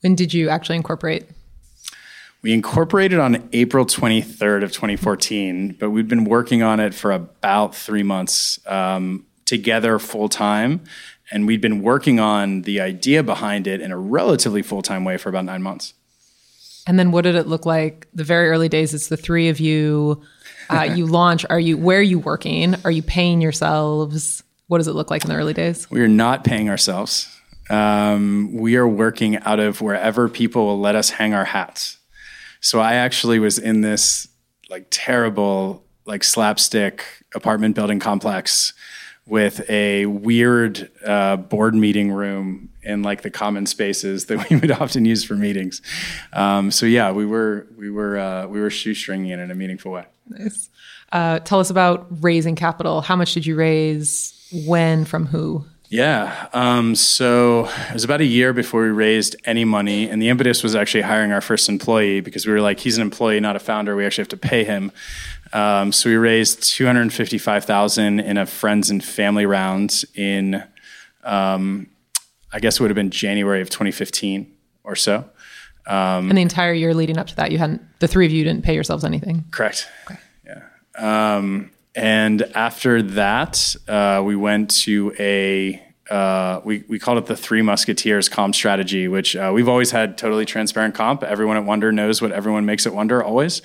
[0.02, 1.26] When did you actually incorporate?
[2.41, 7.76] We incorporated on April 23rd of 2014, but we'd been working on it for about
[7.76, 10.82] three months um, together full time.
[11.32, 15.17] And we'd been working on the idea behind it in a relatively full time way
[15.17, 15.94] for about nine months.
[16.88, 18.94] And then what did it look like the very early days?
[18.94, 20.22] It's the three of you.
[20.71, 21.45] Uh, you launch.
[21.49, 22.75] Are you where are you working?
[22.86, 24.43] Are you paying yourselves?
[24.67, 25.89] What does it look like in the early days?
[25.91, 27.27] We are not paying ourselves.
[27.69, 31.97] Um, we are working out of wherever people will let us hang our hats.
[32.60, 34.27] So I actually was in this
[34.69, 38.73] like terrible, like slapstick apartment building complex
[39.27, 44.71] with a weird uh, board meeting room in like the common spaces that we would
[44.71, 45.81] often use for meetings.
[46.34, 49.91] Um, so yeah, we were we were uh, we were shoestringing it in a meaningful
[49.91, 50.05] way.
[50.27, 50.69] Nice.
[51.12, 53.01] Uh, tell us about raising capital.
[53.01, 54.38] How much did you raise?
[54.65, 55.05] When?
[55.05, 55.65] From who?
[55.91, 56.47] Yeah.
[56.53, 60.63] Um, so it was about a year before we raised any money, and the impetus
[60.63, 63.60] was actually hiring our first employee because we were like, he's an employee, not a
[63.60, 63.93] founder.
[63.93, 64.93] We actually have to pay him.
[65.53, 70.63] Um, so we raised two hundred fifty-five thousand in a friends and family round in,
[71.23, 71.87] um,
[72.53, 74.51] I guess it would have been January of 2015
[74.83, 75.25] or so.
[75.87, 77.81] Um, and the entire year leading up to that, you hadn't.
[77.99, 79.45] The three of you didn't pay yourselves anything.
[79.51, 79.87] Correct.
[80.05, 80.19] Okay.
[80.45, 81.35] Yeah.
[81.35, 87.37] Um, and after that, uh, we went to a uh, we, we called it the
[87.37, 91.23] Three Musketeers comp strategy, which uh, we've always had totally transparent comp.
[91.23, 93.61] Everyone at Wunder knows what everyone makes at Wunder always.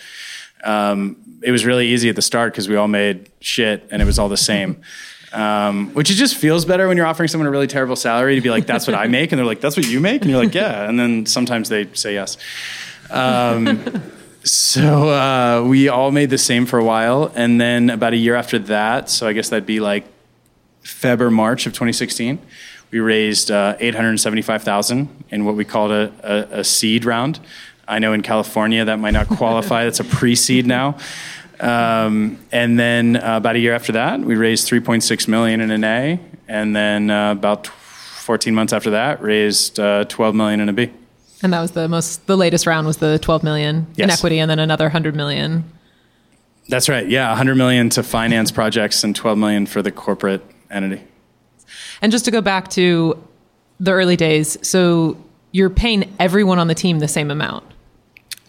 [0.64, 4.04] Um, it was really easy at the start because we all made shit and it
[4.04, 4.80] was all the same.
[5.32, 8.40] Um, which it just feels better when you're offering someone a really terrible salary to
[8.40, 9.32] be like, that's what I make.
[9.32, 10.22] And they're like, that's what you make?
[10.22, 10.88] And you're like, yeah.
[10.88, 12.38] And then sometimes they say yes.
[13.10, 14.02] Um,
[14.44, 17.32] so uh, we all made the same for a while.
[17.34, 20.06] And then about a year after that, so I guess that'd be like
[20.84, 22.38] Feb or March of 2016,
[22.90, 27.40] we raised uh, 875,000 in what we called a, a, a, seed round.
[27.88, 29.84] I know in California that might not qualify.
[29.84, 30.98] That's a pre-seed now.
[31.60, 35.84] Um, and then uh, about a year after that, we raised 3.6 million in an
[35.84, 40.72] A, and then uh, about 14 months after that, raised uh, 12 million in a
[40.72, 40.90] B.
[41.42, 42.26] And that was the most.
[42.26, 44.04] The latest round was the 12 million yes.
[44.04, 45.64] in equity, and then another 100 million.
[46.68, 47.08] That's right.
[47.08, 51.02] Yeah, 100 million to finance projects and 12 million for the corporate entity.
[52.02, 53.22] And just to go back to
[53.78, 55.16] the early days, so
[55.52, 57.64] you're paying everyone on the team the same amount.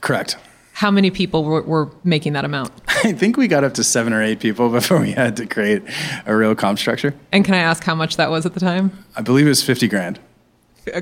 [0.01, 0.37] Correct.
[0.73, 2.71] How many people were, were, making that amount?
[3.03, 5.83] I think we got up to seven or eight people before we had to create
[6.25, 7.13] a real comp structure.
[7.31, 8.91] And can I ask how much that was at the time?
[9.15, 10.19] I believe it was 50 grand.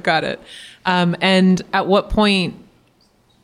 [0.01, 0.41] Got it.
[0.85, 2.55] Um, and at what point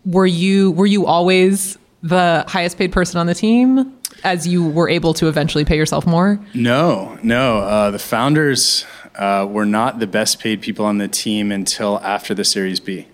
[0.06, 3.98] were you were you always the highest paid person on the team?
[4.24, 6.40] as you were able to eventually pay yourself more?
[6.54, 7.60] No, no.
[7.60, 8.86] Uh, the founders
[9.16, 13.08] uh, we're not the best paid people on the team until after the Series B.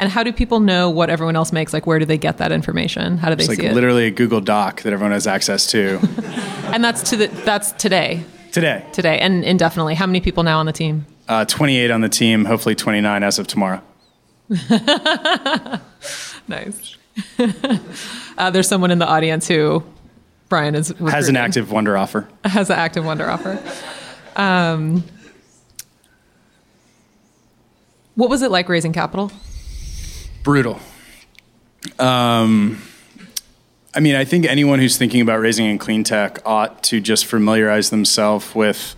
[0.00, 1.72] And how do people know what everyone else makes?
[1.72, 3.18] Like, where do they get that information?
[3.18, 3.74] How do they It's like see it?
[3.74, 5.98] literally a Google Doc that everyone has access to
[6.72, 8.84] And that's to the that's today, today.
[8.92, 9.94] today, and indefinitely.
[9.94, 11.06] How many people now on the team?
[11.28, 13.82] Uh, 28 on the team, hopefully 29 as of tomorrow.
[16.48, 16.96] Nice.
[18.38, 19.82] uh, there's someone in the audience who
[20.48, 22.26] Bryan is Has an active Wunder offer.
[22.44, 23.62] has an active Wunder offer.
[24.36, 25.04] Um,
[28.14, 29.30] what was it like raising capital?
[30.48, 30.80] Brutal.
[31.98, 32.80] Um,
[33.94, 37.26] I mean, I think anyone who's thinking about raising in clean tech ought to just
[37.26, 38.96] familiarize themselves with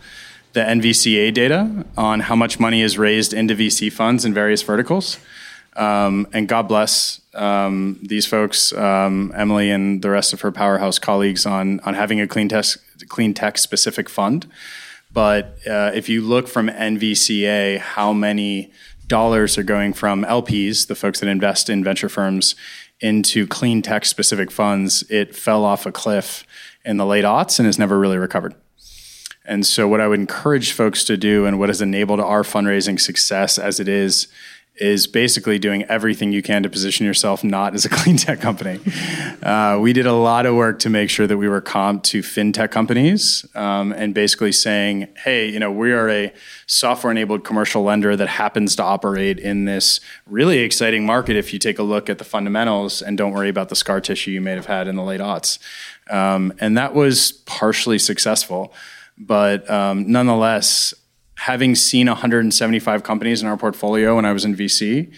[0.52, 5.18] the NVCA data on how much money is raised into VC funds in various verticals.
[5.74, 11.00] Um, and God bless um, these folks, um, Emily and the rest of her powerhouse
[11.00, 12.66] colleagues, on on having a clean tech
[13.08, 14.46] clean tech specific fund.
[15.12, 18.70] But uh, if you look from NVCA, how many
[19.10, 22.54] dollars are going from LPs, the folks that invest in venture firms,
[23.00, 26.46] into clean tech specific funds, it fell off a cliff
[26.84, 28.54] in the late aughts and has never really recovered.
[29.44, 33.00] And so, what I would encourage folks to do, and what has enabled our fundraising
[33.00, 34.28] success as it is,
[34.80, 38.80] is basically doing everything you can to position yourself not as a clean tech company.
[39.42, 42.20] Uh, we did a lot of work to make sure that we were comp to
[42.22, 46.32] fintech companies um, and basically saying, hey, you know, we are a
[46.66, 51.58] software enabled commercial lender that happens to operate in this really exciting market if you
[51.58, 54.52] take a look at the fundamentals and don't worry about the scar tissue you may
[54.52, 55.58] have had in the late aughts.
[56.08, 58.72] Um, and that was partially successful.
[59.18, 60.94] But um, nonetheless,
[61.40, 65.10] having seen 175 companies in our portfolio when I was in VC,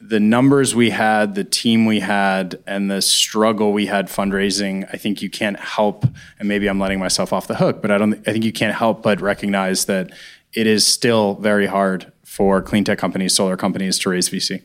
[0.00, 4.96] the numbers we had, the team we had, and the struggle we had fundraising, I
[4.96, 6.04] think you can't help,
[6.40, 8.14] and maybe I'm letting myself off the hook, but I don't.
[8.26, 10.10] I think you can't help but recognize that
[10.52, 14.62] it is still very hard for clean tech companies, solar companies, to raise VC.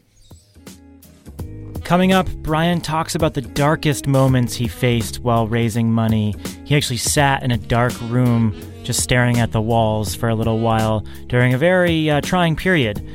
[1.83, 6.33] Coming up, Bryan talks about the darkest moments he faced while raising money.
[6.65, 10.59] He actually sat in a dark room just staring at the walls for a little
[10.59, 13.05] while during a very uh, trying period.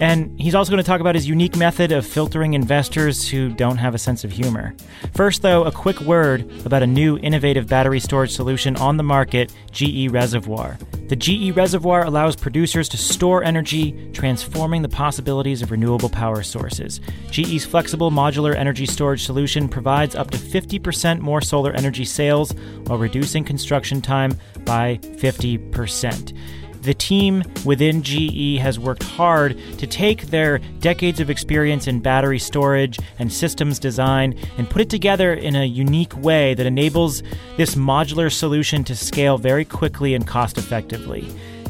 [0.00, 3.78] And he's also going to talk about his unique method of filtering investors who don't
[3.78, 4.74] have a sense of humor.
[5.14, 9.52] First, though, a quick word about a new innovative battery storage solution on the market,
[9.72, 10.78] GE Reservoir.
[11.08, 17.00] The GE Reservoir allows producers to store energy, transforming the possibilities of renewable power sources.
[17.30, 22.52] GE's flexible modular energy storage solution provides up to 50% more solar energy sales
[22.84, 26.36] while reducing construction time by 50%.
[26.82, 32.38] The team within GE has worked hard to take their decades of experience in battery
[32.38, 37.22] storage and systems design and put it together in a unique way that enables
[37.56, 41.28] this modular solution to scale very quickly and cost effectively.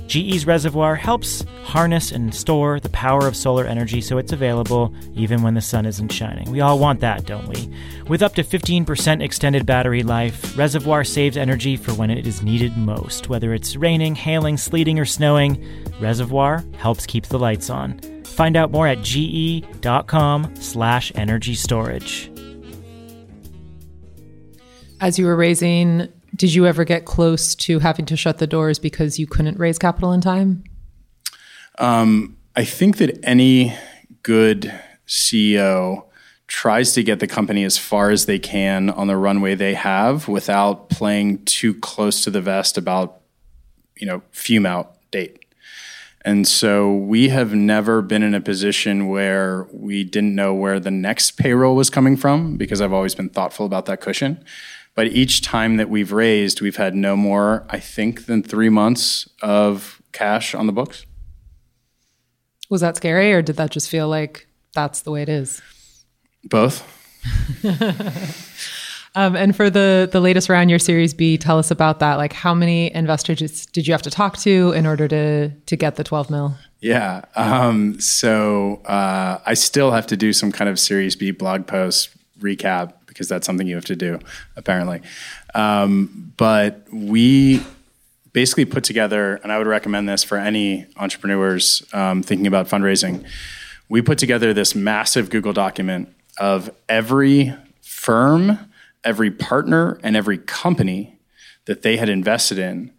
[0.08, 5.42] GE's reservoir helps harness and store the power of solar energy so it's available even
[5.42, 6.50] when the sun isn't shining.
[6.50, 7.70] We all want that, don't we?
[8.08, 12.74] With up to 15% extended battery life, Reservoir saves energy for when it is needed
[12.74, 13.28] most.
[13.28, 15.62] Whether it's raining, hailing, sleeting, or snowing,
[16.00, 18.00] Reservoir helps keep the lights on.
[18.24, 22.32] Find out more at ge.com slash energy storage.
[25.02, 28.78] As you were raising, did you ever get close to having to shut the doors
[28.78, 30.64] because you couldn't raise capital in time?
[31.78, 33.74] Um, I think that any
[34.22, 34.72] good
[35.06, 36.04] CEO
[36.48, 40.28] tries to get the company as far as they can on the runway they have
[40.28, 43.20] without playing too close to the vest about,
[43.96, 45.44] you know, fume out date.
[46.22, 50.90] And so we have never been in a position where we didn't know where the
[50.90, 54.42] next payroll was coming from because I've always been thoughtful about that cushion.
[54.98, 59.28] But each time that we've raised, we've had no more, I think, than three months
[59.40, 61.06] of cash on the books.
[62.68, 65.62] Was that scary, or did that just feel like that's the way it is?
[66.42, 66.82] Both.
[69.14, 72.16] Um, and for the the latest round, your Series B, tell us about that.
[72.16, 75.96] Like, how many investors did you have to talk to in order to to get
[75.96, 76.54] the twelve mil?
[76.78, 77.22] Yeah.
[77.34, 82.10] Um, so uh, I still have to do some kind of Series B blog post
[82.38, 84.20] recap because that's something you have to do,
[84.54, 85.00] apparently.
[85.52, 87.60] Um, but we
[88.32, 93.26] basically put together, and I would recommend this for any entrepreneurs um, thinking about fundraising.
[93.88, 97.52] We put together this massive Google document of every
[97.82, 98.56] firm,
[99.02, 101.18] every partner, and every company
[101.64, 102.92] that they had invested in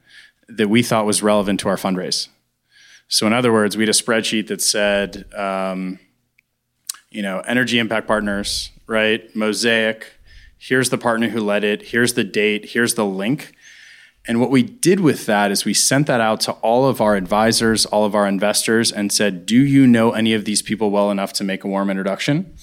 [0.50, 2.28] that we thought was relevant to our fundraise.
[3.08, 5.98] So, in other words, we had a spreadsheet that said, um,
[7.10, 9.34] you know, energy impact partners, right?
[9.36, 10.08] Mosaic.
[10.58, 11.84] Here's the partner who led it.
[11.84, 12.72] Here's the date.
[12.72, 13.54] Here's the link.
[14.28, 17.16] And what we did with that is we sent that out to all of our
[17.16, 21.12] advisors, all of our investors, and said, Do you know any of these people well
[21.12, 22.54] enough to make a warm introduction?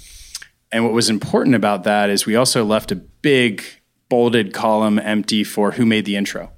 [0.71, 3.63] And what was important about that is we also left a big
[4.09, 6.51] bolded column empty for who made the intro.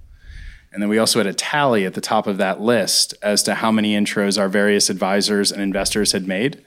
[0.73, 3.57] And then we also had a tally at the top of that list as to
[3.57, 6.65] how many intros our various advisors and investors had made.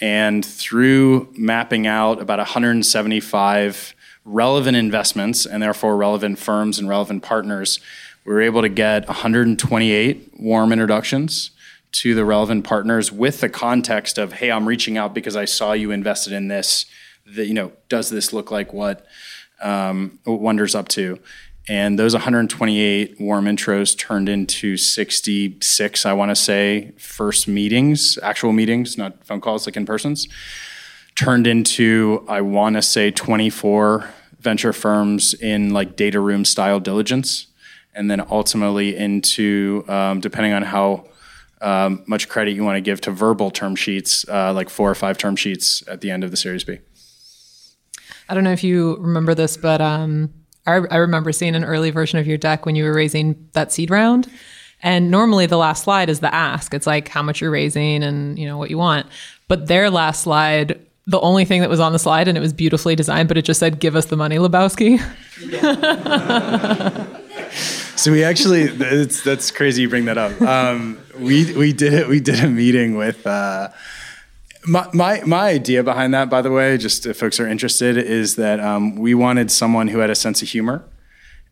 [0.00, 3.94] And through mapping out about 175
[4.24, 7.80] relevant investments and therefore relevant firms and relevant partners,
[8.24, 11.50] we were able to get 128 warm introductions
[11.92, 15.72] to the relevant partners with the context of, hey, I'm reaching out because I saw
[15.72, 16.86] you invested in this.
[17.26, 19.06] That you know, does this look like what
[19.60, 21.18] um, Wunder's up to?
[21.68, 28.52] And those 128 warm intros turned into 66, I want to say, first meetings, actual
[28.52, 30.26] meetings, not phone calls like in persons.
[31.14, 34.08] Turned into, I want to say, 24
[34.40, 37.46] venture firms in like data room style diligence.
[37.94, 41.06] And then ultimately into, um, depending on how
[41.60, 44.94] um, much credit you want to give to verbal term sheets, uh, like four or
[44.94, 46.78] five term sheets at the end of the Series B.
[48.28, 50.32] I don't know if you remember this, but um,
[50.66, 53.72] I, I remember seeing an early version of your deck when you were raising that
[53.72, 54.30] seed round.
[54.82, 56.72] And normally the last slide is the ask.
[56.72, 59.06] It's like how much you're raising and you know what you want.
[59.48, 62.52] But their last slide, the only thing that was on the slide, and it was
[62.52, 64.98] beautifully designed, but it just said, "Give us the money, Lebowski."
[67.96, 69.82] so we actually, that's crazy.
[69.82, 70.40] You bring that up.
[70.40, 72.08] Um, we we did it.
[72.08, 73.26] We did a meeting with.
[73.26, 73.68] Uh,
[74.66, 78.36] my, my, my idea behind that, by the way, just if folks are interested, is
[78.36, 80.84] that um, we wanted someone who had a sense of humor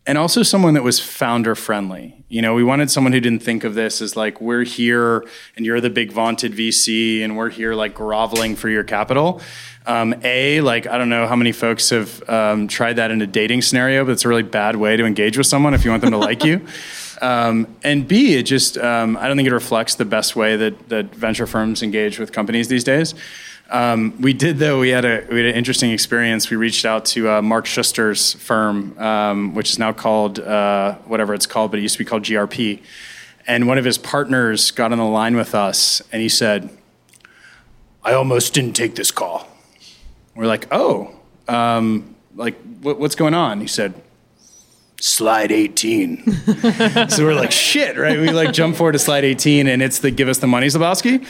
[0.07, 2.25] and also someone that was founder friendly.
[2.29, 5.67] You know, we wanted someone who didn't think of this as like, we're here and
[5.67, 9.43] you're the big vaunted VC and we're here like groveling for your capital.
[9.87, 13.27] Um, a, like, I don't know how many folks have um, tried that in a
[13.27, 16.03] dating scenario, but it's a really bad way to engage with someone if you want
[16.03, 16.67] them to like you.
[17.21, 20.89] Um, and B, it just, um, I don't think it reflects the best way that,
[20.89, 23.14] that venture firms engage with companies these days.
[23.71, 26.49] Um, we did, though, we had, a, we had an interesting experience.
[26.49, 31.35] We reached out to uh, Mark Suster's firm, um, which is now called uh, whatever
[31.35, 32.81] it's called, but it used to be called GRP.
[33.47, 36.71] And one of his partners got on the line with us and he said,
[38.03, 39.47] I almost didn't take this call.
[40.35, 43.61] We're like, oh, um, like, what, what's going on?
[43.61, 43.95] He said,
[45.01, 46.32] slide 18.
[47.09, 48.18] so we're like, shit, right?
[48.18, 51.26] We like jump forward to slide 18 and it's the give us the money, Lebowski.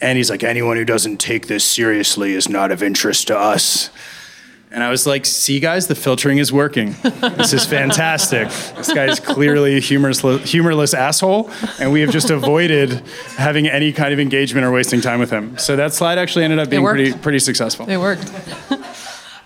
[0.00, 3.90] And he's like, anyone who doesn't take this seriously is not of interest to us.
[4.70, 6.96] And I was like, see, guys, the filtering is working.
[7.02, 8.48] This is fantastic.
[8.76, 11.50] this guy is clearly a humorless, humorless asshole,
[11.80, 12.90] and we have just avoided
[13.36, 15.56] having any kind of engagement or wasting time with him.
[15.56, 17.88] So that slide actually ended up being pretty, pretty successful.
[17.88, 18.24] It worked.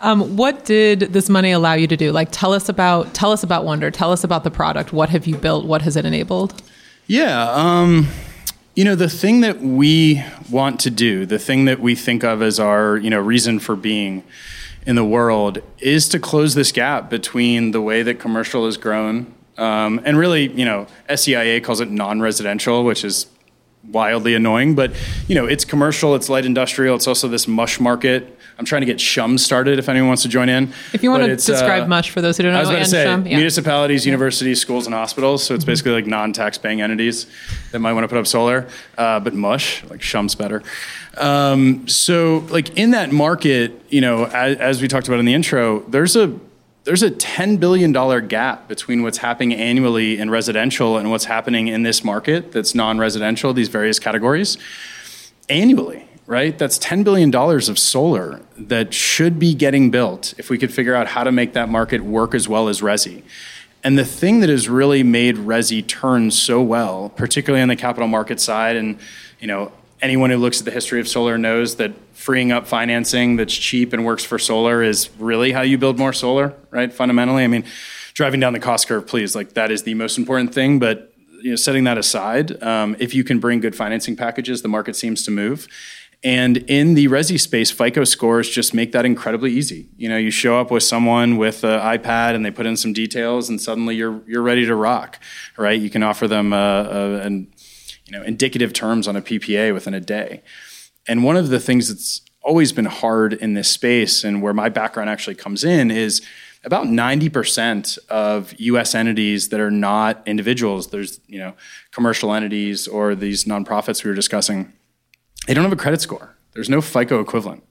[0.00, 2.10] Um, what did this money allow you to do?
[2.10, 3.90] Like, tell us about tell us about Wunder.
[3.90, 4.92] Tell us about the product.
[4.92, 5.66] What have you built?
[5.66, 6.62] What has it enabled?
[7.06, 8.08] Yeah, um,
[8.74, 12.40] you know, the thing that we want to do, the thing that we think of
[12.40, 14.24] as our you know reason for being
[14.86, 19.34] in the world, is to close this gap between the way that commercial has grown.
[19.58, 23.26] Um, and really, you know, SEIA calls it non-residential, which is
[23.84, 24.74] wildly annoying.
[24.74, 24.92] But
[25.28, 28.38] you know, it's commercial, it's light industrial, it's also this mush market.
[28.60, 30.70] I'm trying to get Shum started if anyone wants to join in.
[30.92, 32.78] If you want to describe uh, much for those who don't know, I was about
[32.80, 33.36] to say Shum, yeah.
[33.38, 35.42] municipalities, universities, schools, and hospitals.
[35.42, 35.70] So it's mm-hmm.
[35.70, 37.26] basically like non-tax paying entities
[37.72, 40.62] that might want to put up solar, uh, but mush like Shum's better.
[41.16, 45.32] Um, so like in that market, you know, as, as we talked about in the
[45.32, 46.38] intro, there's a
[46.84, 47.92] there's a $10 billion
[48.28, 52.98] gap between what's happening annually in residential and what's happening in this market that's non
[52.98, 54.58] residential, these various categories,
[55.48, 56.56] annually, right?
[56.56, 61.08] That's $10 billion of solar that should be getting built if we could figure out
[61.08, 63.24] how to make that market work as well as Resi.
[63.82, 68.06] And the thing that has really made Resi turn so well, particularly on the capital
[68.06, 69.00] market side, and
[69.40, 73.34] you know, anyone who looks at the history of solar knows that freeing up financing
[73.34, 76.92] that's cheap and works for solar is really how you build more solar, right?
[76.92, 77.64] Fundamentally, I mean,
[78.14, 80.78] driving down the cost curve, please, like that is the most important thing.
[80.78, 81.12] But
[81.42, 84.94] you know, setting that aside, um, if you can bring good financing packages, the market
[84.94, 85.66] seems to move.
[86.22, 89.88] And in the Resi space, FICO scores just make that incredibly easy.
[89.96, 92.92] You know, you show up with someone with an iPad and they put in some
[92.92, 95.18] details, and suddenly you're you're ready to rock,
[95.56, 95.80] right?
[95.80, 97.50] You can offer them a, a, an
[98.10, 100.42] you know, indicative terms on a PPA within a day.
[101.08, 104.68] And one of the things that's always been hard in this space and where my
[104.68, 106.20] background actually comes in is
[106.64, 111.54] about 90% of US entities that are not individuals, there's, you know,
[111.90, 114.72] commercial entities or these nonprofits we were discussing,
[115.50, 116.36] they don't have a credit score.
[116.52, 117.64] There's no FICO equivalent.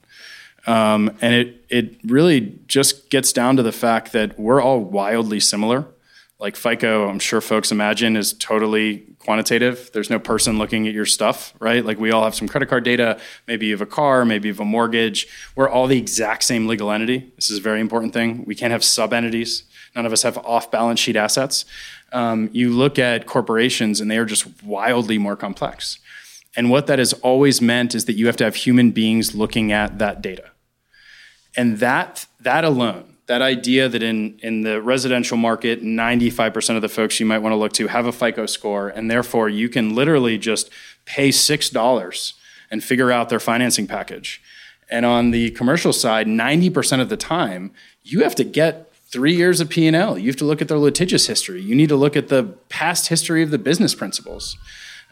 [0.67, 5.39] Um, and it, it really just gets down to the fact that we're all wildly
[5.39, 5.87] similar
[6.39, 9.91] Like FICO, I'm sure folks imagine is totally quantitative.
[9.93, 11.85] There's no person looking at your stuff, right?
[11.85, 13.19] Like we all have some credit card data.
[13.45, 15.27] Maybe you have a car, maybe you have a mortgage.
[15.57, 17.29] We're all the exact same legal entity.
[17.35, 18.45] This is a very important thing.
[18.45, 19.63] We can't have sub entities.
[19.95, 21.65] None of us have off balance sheet assets.
[22.13, 25.99] Um, you look at corporations and they are just wildly more complex.
[26.59, 29.71] And what that has always meant is that you have to have human beings looking
[29.71, 30.51] at that data.
[31.55, 36.89] And that, that alone, that idea that in, in the residential market, 95% of the
[36.89, 39.95] folks you might want to look to have a FICO score, and therefore you can
[39.95, 40.69] literally just
[41.05, 42.33] pay $6
[42.69, 44.41] and figure out their financing package.
[44.89, 47.71] And on the commercial side, 90% of the time,
[48.03, 50.17] you have to get three years of P&L.
[50.17, 51.61] You have to look at their litigious history.
[51.61, 54.57] You need to look at the past history of the business principals.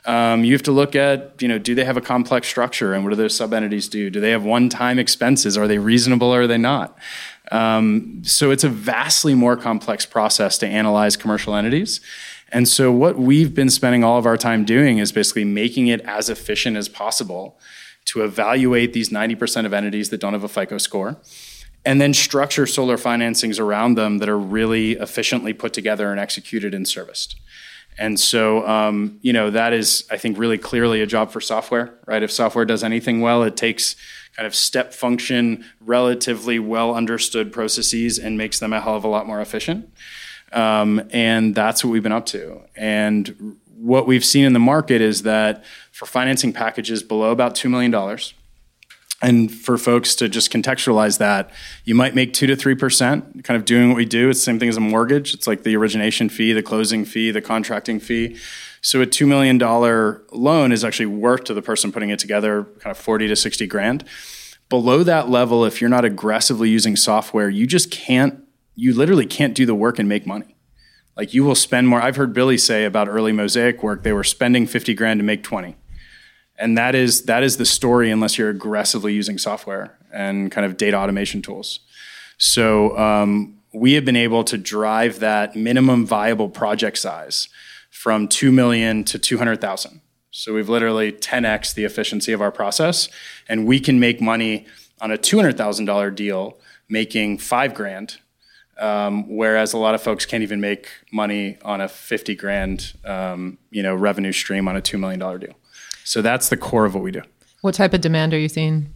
[0.07, 3.03] Um, you have to look at, you know, do they have a complex structure and
[3.03, 4.09] what do their sub entities do?
[4.09, 5.57] Do they have one time expenses?
[5.57, 6.97] Are they reasonable or are they not?
[7.51, 11.99] Um, so it's a vastly more complex process to analyze commercial entities.
[12.53, 15.99] And so what we've been spending all of our time doing is basically making it
[16.01, 17.59] as efficient as possible
[18.05, 21.17] to evaluate these 90% of entities that don't have a FICO score
[21.87, 26.73] and then structure solar financings around them that are really efficiently put together and executed
[26.73, 27.37] and serviced.
[27.97, 31.97] And so, um, you know, that is, I think, really clearly a job for software,
[32.05, 32.21] right?
[32.21, 33.95] If software does anything well, it takes
[34.35, 39.07] kind of step function, relatively well understood processes and makes them a hell of a
[39.07, 39.91] lot more efficient.
[40.53, 42.61] Um, and that's what we've been up to.
[42.75, 47.69] And what we've seen in the market is that for financing packages below about $2
[47.69, 47.91] million,
[49.21, 51.49] and for folks to just contextualize that,
[51.83, 54.29] you might make two to three percent, kind of doing what we do.
[54.29, 55.33] It's the same thing as a mortgage.
[55.33, 58.37] It's like the origination fee, the closing fee, the contracting fee.
[58.81, 62.63] So a two million dollar loan is actually worth to the person putting it together,
[62.79, 64.03] kind of forty to sixty grand.
[64.69, 68.43] Below that level, if you're not aggressively using software, you just can't.
[68.75, 70.55] You literally can't do the work and make money.
[71.15, 71.99] Like you will spend more.
[71.99, 75.41] I've heard Billy say about early Mosaic work, they were spending fifty grand to make
[75.41, 75.75] twenty
[76.57, 80.77] and that is that is the story unless you're aggressively using software and kind of
[80.77, 81.79] data automation tools.
[82.37, 87.49] So um, we have been able to drive that minimum viable project size
[87.91, 90.01] from 2 million to 200000
[90.31, 93.09] so we've literally 10x the efficiency of our process
[93.49, 94.65] and we can make money
[95.01, 96.57] on a $200000 deal
[96.89, 98.17] making five grand
[98.79, 103.57] um, whereas a lot of folks can't even make money on a 50 grand um,
[103.71, 105.55] you know revenue stream on a $2 million deal
[106.07, 107.21] so that's the core of what we do.
[107.59, 108.93] What type of demand are you seeing?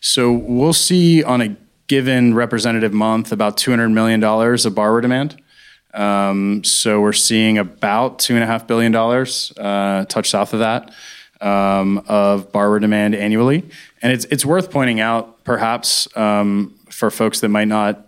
[0.00, 1.56] So we'll see on a
[1.86, 5.40] given representative month about $200 million of borrower demand.
[5.94, 10.92] Um, so we're seeing about $2.5 billion, uh, touch south of that,
[11.40, 13.64] um, of borrower demand annually.
[14.02, 18.06] And it's, it's worth pointing out, perhaps um, for folks that might not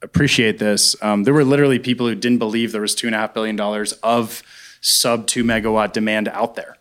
[0.00, 3.60] appreciate this, um, there were literally people who didn't believe there was $2.5 billion
[4.02, 4.42] of
[4.80, 6.78] sub 2 megawatt demand out there.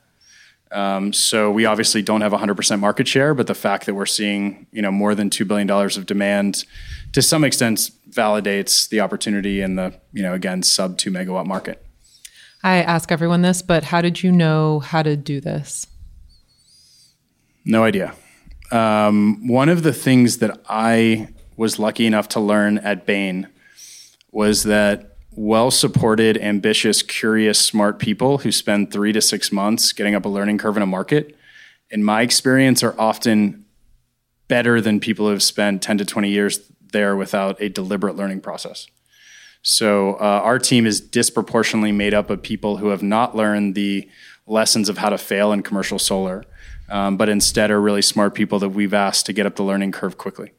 [0.74, 4.66] Um, so we obviously don't have 100% market share, but the fact that we're seeing
[4.72, 6.66] you know more than two billion dollars of demand,
[7.12, 11.86] to some extent, validates the opportunity in the you know again sub two megawatt market.
[12.64, 15.86] I ask everyone this, but how did you know how to do this?
[17.66, 18.14] No idea.
[18.72, 23.48] Um, one of the things that I was lucky enough to learn at Bain
[24.32, 30.16] was that well supported, ambitious, curious, smart people who spend three to six months getting
[30.16, 31.36] up a learning curve in a market,
[31.90, 33.66] in my experience, are often
[34.48, 38.42] better than people who have spent 10 to 20 years there without a deliberate learning
[38.42, 38.88] process.
[39.62, 44.10] So, uh, our team is disproportionately made up of people who have not learned the
[44.46, 46.44] lessons of how to fail in commercial solar,
[46.90, 49.94] um, but instead are really smart people that we've asked to get up the learning
[49.94, 50.52] curve quickly.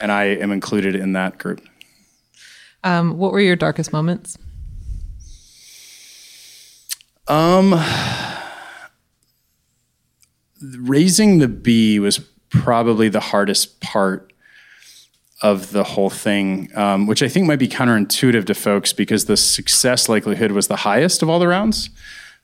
[0.00, 1.60] And I am included in that group.
[2.84, 4.38] Um, what were your darkest moments?
[7.26, 7.74] Um,
[10.78, 12.18] raising the bee was
[12.48, 14.32] probably the hardest part
[15.42, 19.36] of the whole thing, um, which I think might be counterintuitive to folks because the
[19.36, 21.90] success likelihood was the highest of all the rounds,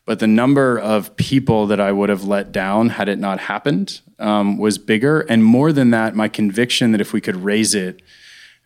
[0.05, 4.01] but the number of people that I would have let down had it not happened
[4.18, 5.20] um, was bigger.
[5.22, 8.03] And more than that, my conviction that if we could raise it,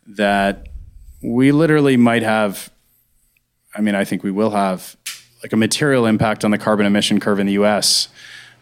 [0.07, 0.68] that
[1.23, 2.71] we literally might have,
[3.75, 4.97] I mean, I think we will have
[5.43, 8.09] like a material impact on the carbon emission curve in the US.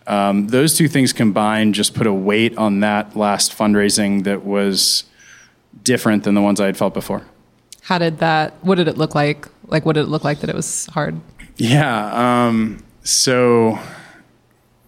[0.06, 5.04] Um, those two things combined just put a weight on that last fundraising that was
[5.82, 7.26] different than the ones I had felt before.
[7.82, 9.46] How did that, what did it look like?
[9.66, 11.20] Like, what did it look like that it was hard?
[11.56, 12.46] Yeah.
[12.46, 13.78] Um, so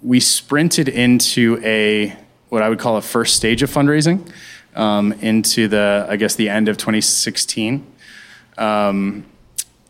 [0.03, 2.17] we sprinted into a,
[2.49, 4.31] what I would call a first stage of fundraising
[4.75, 7.87] um, into the, I guess, the end of 2016.
[8.57, 9.25] Um,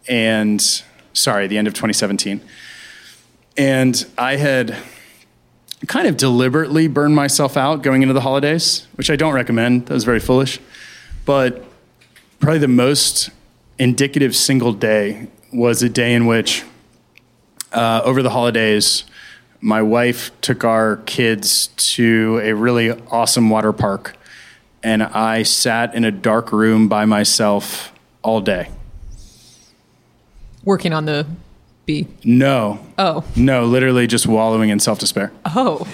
[0.09, 0.61] and
[1.13, 2.41] sorry, the end of 2017.
[3.57, 4.77] And I had
[5.87, 9.87] kind of deliberately burned myself out going into the holidays, which I don't recommend.
[9.87, 10.61] That was very foolish.
[11.25, 11.65] But
[12.41, 13.31] probably the most
[13.79, 16.65] indicative single day was a day in which,
[17.73, 19.05] uh, over the holidays,
[19.61, 24.17] my wife took our kids to a really awesome water park,
[24.89, 28.71] and I sat in a dark room by myself all day.
[30.65, 31.27] Working on the
[31.85, 32.09] bee.
[32.25, 32.81] No.
[32.97, 33.23] Oh.
[33.37, 35.31] No, literally just wallowing in self despair.
[35.45, 35.87] Oh.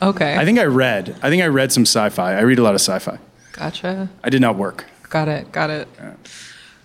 [0.00, 0.34] okay.
[0.38, 1.14] I think I read.
[1.22, 2.32] I think I read some sci fi.
[2.32, 3.18] I read a lot of sci fi.
[3.52, 4.08] gotcha.
[4.24, 4.86] I did not work.
[5.10, 5.52] Got it.
[5.52, 5.88] Got it.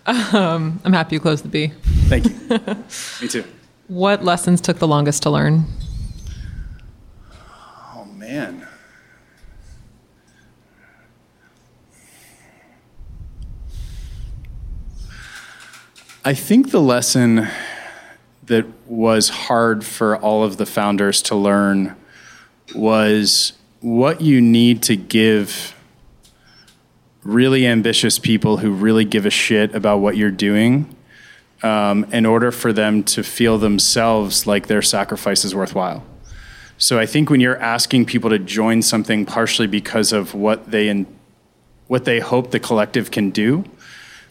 [0.05, 1.71] Um, I'm happy you closed the bee.
[2.09, 2.33] Thank you.
[3.21, 3.45] Me too.
[3.87, 5.63] What lessons took the longest to learn?
[7.95, 8.67] Oh, man.
[16.27, 17.47] I think the lesson
[18.47, 21.95] that was hard for all of the founders to learn
[22.73, 25.75] was what you need to give
[27.21, 30.95] really ambitious people who really give a shit about what you're doing
[31.61, 36.03] um, in order for them to feel themselves like their sacrifice is worthwhile.
[36.79, 40.89] So I think when you're asking people to join something partially because of what they
[40.89, 41.05] in,
[41.85, 43.63] what they hope the collective can do,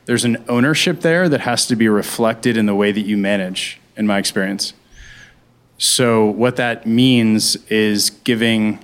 [0.07, 3.81] there's an ownership there that has to be reflected in the way that you manage,
[3.97, 4.75] in my experience.
[5.79, 8.79] So, what that means is giving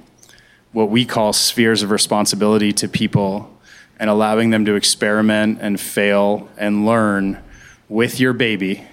[0.73, 3.57] what we call spheres of responsibility to people
[3.99, 7.43] and allowing them to experiment and fail and learn
[7.89, 8.85] with your baby,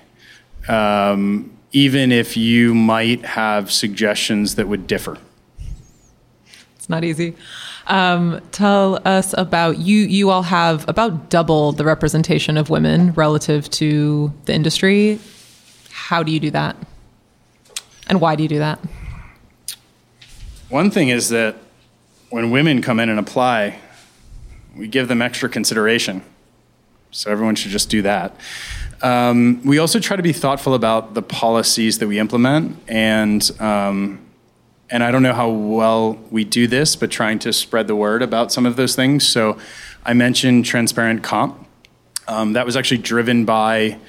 [0.68, 5.18] um, even if you might have suggestions that would differ.
[6.76, 7.36] It's not easy.
[7.88, 10.00] Um, tell us about you.
[10.00, 15.20] You all have about double the representation of women relative to the industry.
[15.90, 16.76] How do you do that?
[18.08, 18.80] And why do you do that?
[20.70, 21.56] One thing is that
[22.30, 23.80] when women come in and apply,
[24.76, 26.24] we give them extra consideration.
[27.12, 28.36] So everyone should just do that.
[29.02, 34.20] Um, we also try to be thoughtful about the policies that we implement, and um,
[34.90, 38.22] and I don't know how well we do this, but trying to spread the word
[38.22, 39.28] about some of those things.
[39.28, 39.58] So
[40.06, 41.68] I mentioned transparent comp.
[42.28, 44.00] Um, that was actually driven by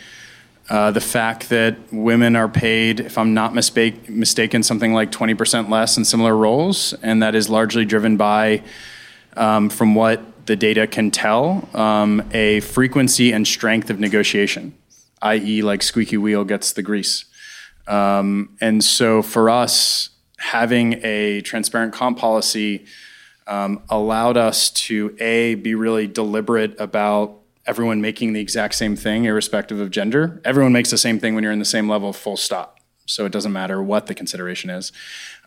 [0.68, 5.70] uh, the fact that women are paid, if I'm not mistake, mistaken, something like 20%
[5.70, 8.62] less in similar roles, and that is largely driven by,
[9.36, 14.74] um, from what the data can tell, um, a frequency and strength of negotiation,
[15.22, 17.24] i.e., like squeaky wheel gets the grease.
[17.86, 22.86] Um, and so for us, having a transparent comp policy
[23.46, 29.24] um, allowed us to a be really deliberate about everyone making the exact same thing
[29.24, 30.40] irrespective of gender.
[30.44, 32.78] Everyone makes the same thing when you're in the same level full stop.
[33.06, 34.92] So it doesn't matter what the consideration is.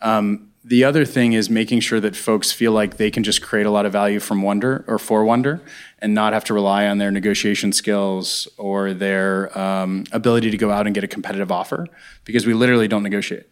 [0.02, 3.66] Um, the other thing is making sure that folks feel like they can just create
[3.66, 5.62] a lot of value from Wunder or for Wunder
[6.00, 10.70] and not have to rely on their negotiation skills or their um, ability to go
[10.70, 11.88] out and get a competitive offer
[12.26, 13.51] because we literally don't negotiate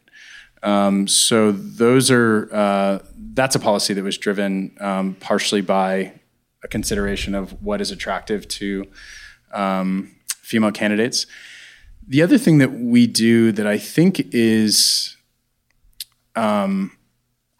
[0.63, 2.99] um, so those are uh,
[3.33, 6.13] that's a policy that was driven um, partially by
[6.63, 8.85] a consideration of what is attractive to
[9.53, 11.25] um, female candidates.
[12.07, 15.15] The other thing that we do that I think is,
[16.35, 16.97] um,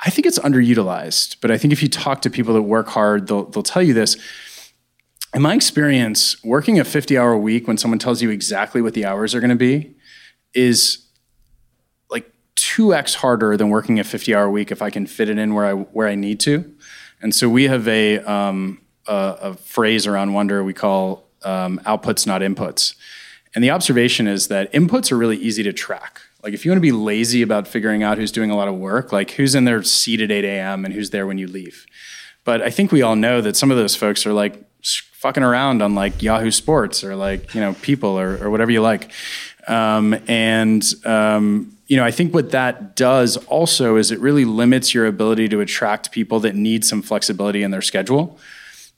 [0.04, 3.28] I think it's underutilized, but I think if you talk to people that work hard,
[3.28, 4.18] they'll they'll tell you this.
[5.34, 9.06] In my experience, working a 50 hour week when someone tells you exactly what the
[9.06, 9.96] hours are going to be
[10.56, 11.09] is
[12.80, 15.66] 2x harder than working a 50 hour week if I can fit it in where
[15.66, 16.74] I where I need to.
[17.22, 22.26] And so we have a um, a, a, phrase around Wunder we call um, outputs,
[22.26, 22.96] not inputs.
[23.54, 26.22] And the observation is that inputs are really easy to track.
[26.42, 28.76] Like if you want to be lazy about figuring out who's doing a lot of
[28.76, 30.86] work, like who's in their seat at 8 a.m.
[30.86, 31.86] and who's there when you leave.
[32.46, 34.64] But I think we all know that some of those folks are like
[35.14, 38.82] fucking around on like Yahoo Sports or like you know People or, or whatever you
[38.82, 39.12] like.
[39.68, 44.94] Um, and um, you know, I think what that does also is it really limits
[44.94, 48.38] your ability to attract people that need some flexibility in their schedule.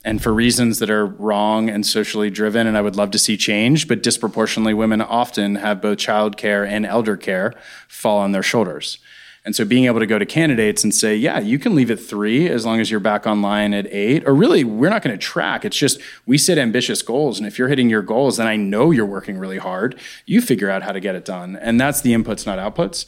[0.03, 3.37] And for reasons that are wrong and socially driven, and I would love to see
[3.37, 7.53] change, but disproportionately, women often have both childcare and elder care
[7.87, 8.97] fall on their shoulders.
[9.43, 11.99] And so being able to go to candidates and say, yeah, you can leave at
[11.99, 15.23] three as long as you're back online at eight, or really, we're not going to
[15.23, 15.65] track.
[15.65, 17.39] It's just we set ambitious goals.
[17.39, 19.99] And if you're hitting your goals, then I know you're working really hard.
[20.27, 21.55] You figure out how to get it done.
[21.55, 23.07] And that's the inputs, not outputs.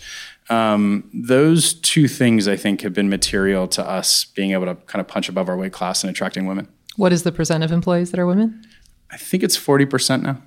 [0.49, 5.01] Um, those two things I think have been material to us being able to kind
[5.01, 6.67] of punch above our weight class and attracting women.
[6.95, 8.63] What is the percent of employees that are women?
[9.11, 10.41] I think it's 40% now.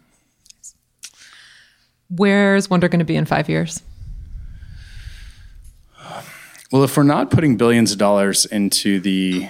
[2.09, 3.83] Where's Wunder going to be in five years?
[6.73, 9.49] Well, if we're not putting billions of dollars into the,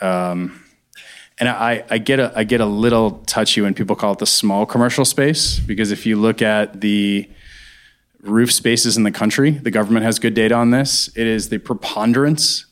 [0.00, 0.62] um,
[1.38, 4.26] and I, I get a I get a little touchy when people call it the
[4.26, 7.28] small commercial space because if you look at the
[8.22, 11.08] roof spaces in the country, the government has good data on this.
[11.14, 12.65] It is the preponderance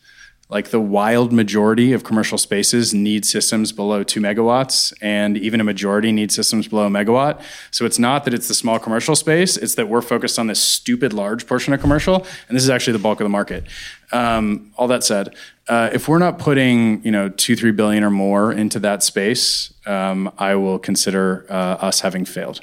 [0.54, 5.64] like the wild majority of commercial spaces need systems below two megawatts, and even a
[5.64, 7.42] majority need systems below a megawatt.
[7.72, 10.60] So it's not that it's the small commercial space, it's that we're focused on this
[10.60, 13.64] stupid large portion of commercial, and this is actually the bulk of the market.
[14.12, 15.34] Um, all that said,
[15.66, 19.74] uh, if we're not putting you know two three billion or more into that space,
[19.86, 22.60] um, I will consider uh, us having failed.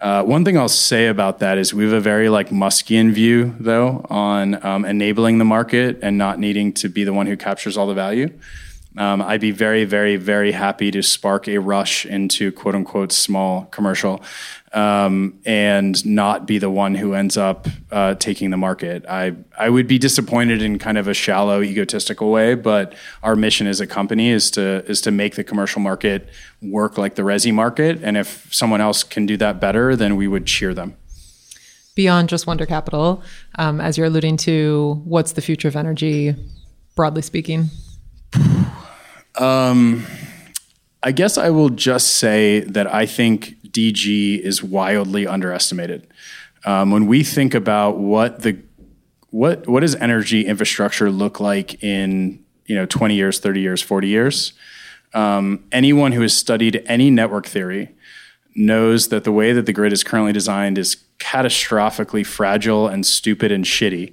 [0.00, 3.54] Uh, one thing I'll say about that is we have a very like Muskian view,
[3.60, 7.76] though, on um, enabling the market and not needing to be the one who captures
[7.76, 8.30] all the value.
[9.00, 13.64] Um, I'd be very, very, very happy to spark a rush into quote unquote small
[13.70, 14.22] commercial
[14.74, 19.06] um, and not be the one who ends up uh, taking the market.
[19.08, 23.66] I, I would be disappointed in kind of a shallow, egotistical way, but our mission
[23.66, 26.28] as a company is to, is to make the commercial market
[26.60, 28.00] work like the resi market.
[28.02, 30.94] And if someone else can do that better, then we would cheer them
[31.94, 33.22] beyond just Wunder Capital,
[33.56, 36.34] um, as you're alluding to, what's the future of energy,
[36.94, 37.68] broadly speaking?
[39.40, 40.06] Um,
[41.02, 46.06] I guess I will just say that I think DG is wildly underestimated.
[46.66, 48.58] Um, when we think about what the
[49.30, 54.08] what what does energy infrastructure look like in you know 20 years, 30 years, 40
[54.08, 54.52] years,
[55.14, 57.94] um, anyone who has studied any network theory
[58.54, 63.50] knows that the way that the grid is currently designed is catastrophically fragile and stupid
[63.50, 64.12] and shitty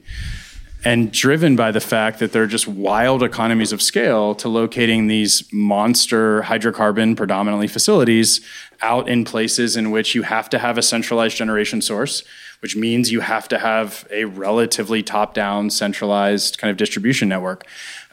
[0.88, 5.08] and driven by the fact that there are just wild economies of scale to locating
[5.08, 8.40] these monster hydrocarbon predominantly facilities
[8.82, 12.24] out in places in which you have to have a centralized generation source,
[12.62, 17.68] which means you have to have a relatively top down centralized kind of distribution network.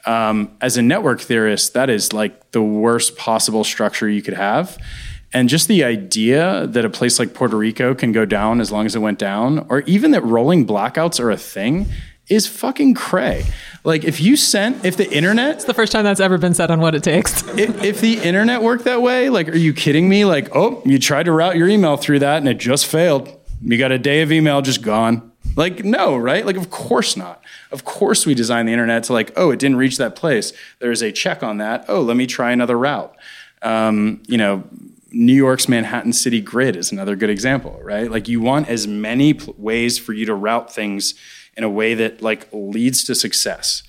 [0.05, 4.79] Um, as a network theorist, that is like the worst possible structure you could have.
[5.33, 8.85] And just the idea that a place like Puerto Rico can go down as long
[8.85, 11.87] as it went down, or even that rolling blackouts are a thing,
[12.29, 13.45] is fucking cray.
[13.85, 16.71] Like if you sent, if the internet, it's the first time that's ever been said
[16.71, 17.47] on Watt It Takes.
[17.59, 20.25] if, if, the internet worked that way, like, are you kidding me?
[20.25, 23.29] Like, oh, you tried to route your email through that and it just failed.
[23.61, 25.33] You got a day of email just gone.
[25.57, 26.45] Like, no, right?
[26.45, 27.43] Like, of course not.
[27.71, 30.53] Of course, we designed the internet to like, oh, it didn't reach that place.
[30.81, 31.85] There's a check on that.
[31.89, 33.15] Oh, let me try another route.
[33.63, 34.65] Um, you know,
[35.13, 38.11] New York's Manhattan City grid is another good example, right?
[38.11, 41.15] Like, you want as many pl- ways for you to route things
[41.57, 43.83] in a way that like leads to success.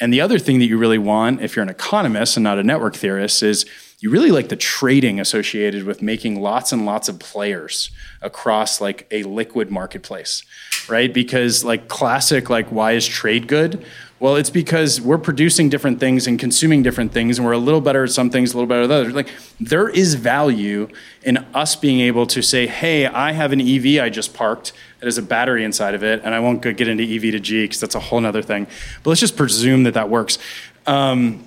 [0.00, 2.64] And the other thing that you really want, if you're an economist and not a
[2.64, 3.64] network theorist, is
[4.00, 7.90] you really like the trading associated with making lots and lots of players
[8.20, 10.42] across like a liquid marketplace,
[10.88, 11.14] right?
[11.14, 13.84] Because like classic, like why is trade good?
[14.24, 17.82] Well, it's because we're producing different things and consuming different things, and we're a little
[17.82, 19.12] better at some things, a little better at others.
[19.12, 19.28] Like
[19.60, 20.88] there is value
[21.22, 25.04] in us being able to say, "Hey, I have an EV I just parked that
[25.04, 27.80] has a battery inside of it," and I won't get into EV to G because
[27.80, 28.66] that's a whole other thing.
[29.02, 30.38] But let's just presume that that works.
[30.86, 31.46] Um,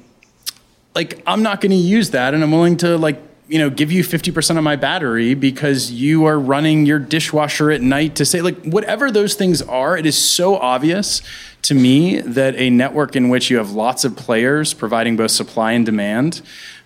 [0.93, 3.91] like I'm not going to use that, and I'm willing to like you know give
[3.91, 8.41] you 50% of my battery because you are running your dishwasher at night to say
[8.41, 11.21] like whatever those things are it is so obvious
[11.61, 15.71] to me that a network in which you have lots of players providing both supply
[15.71, 16.41] and demand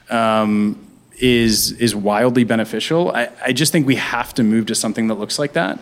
[0.09, 0.88] um,
[1.20, 3.12] is is wildly beneficial.
[3.12, 5.80] I, I just think we have to move to something that looks like that.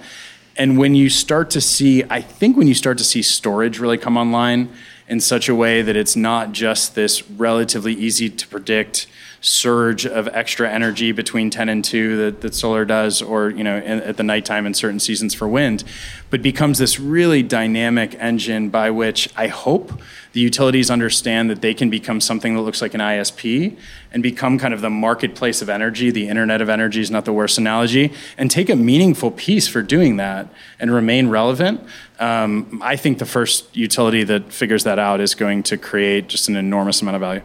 [0.57, 3.97] And when you start to see i think when you start to see storage really
[3.97, 4.69] come online
[5.07, 9.07] in such a way that it's not just this relatively easy to predict
[9.41, 13.77] surge of extra energy between 10 and 2 that, that solar does or you know
[13.77, 15.83] in, at the nighttime in certain seasons for wind
[16.29, 19.93] but becomes this really dynamic engine by which i hope
[20.33, 23.77] the utilities understand that they can become something that looks like an isp
[24.11, 27.33] and become kind of the marketplace of energy the internet of energy is not the
[27.33, 31.79] worst analogy and take a meaningful piece for doing that and remain relevant
[32.19, 36.49] um, i think the first utility that figures that out is going to create just
[36.49, 37.41] an enormous amount of value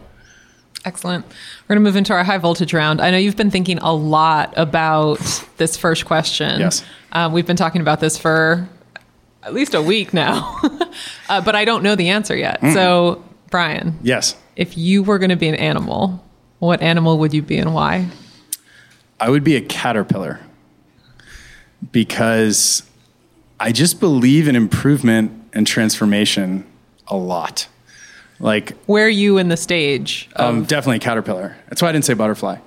[0.85, 1.25] Excellent.
[1.67, 3.01] We're going to move into our high voltage round.
[3.01, 5.19] I know you've been thinking a lot about
[5.57, 6.59] this first question.
[6.59, 6.85] Yes.
[7.11, 8.69] Um, we've been talking about this for
[9.41, 10.59] at least a week now,
[11.29, 12.61] uh, but I don't know the answer yet.
[12.61, 12.73] Mm.
[12.73, 13.97] So, Bryan.
[14.03, 14.35] Yes.
[14.55, 16.23] If you were going to be an animal,
[16.59, 18.09] what animal would you be and why?
[19.19, 20.39] I would be a caterpillar
[21.91, 22.83] because
[23.59, 26.63] I just believe in improvement and transformation
[27.07, 27.67] a lot.
[28.39, 30.29] Like where are you in the stage?
[30.35, 31.55] Um, definitely caterpillar.
[31.69, 32.57] That's why I didn't say butterfly.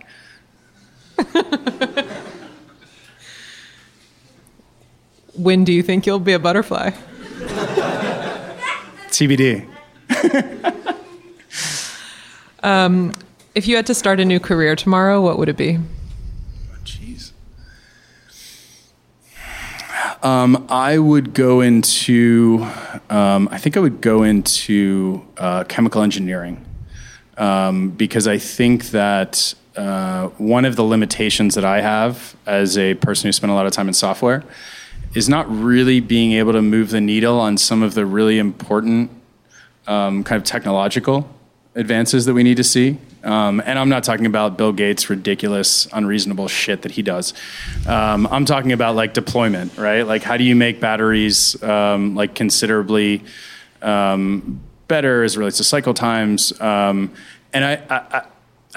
[5.39, 6.91] When do you think you'll be a butterfly?
[9.09, 9.69] TBD.
[12.61, 13.13] Um,
[13.55, 15.79] if you had to start a new career tomorrow, what would it be?
[20.23, 22.67] Um, I would go into.
[23.09, 26.65] Um, I think I would go into uh, chemical engineering
[27.37, 32.95] um, because I think that uh, one of the limitations that I have as a
[32.95, 34.43] person who spent a lot of time in software
[35.15, 39.11] is not really being able to move the needle on some of the really important
[39.87, 41.29] um, kind of technological
[41.79, 42.99] advances that we need to see.
[43.23, 47.35] Um, and I'm not talking about Bill Gates' ridiculous, unreasonable shit that he does.
[47.87, 50.03] Um, I'm talking about like deployment, right?
[50.03, 53.23] Like, how do you make batteries um, like considerably
[53.81, 56.59] um, better as relates to cycle times?
[56.61, 57.13] Um,
[57.53, 58.23] and I, I, I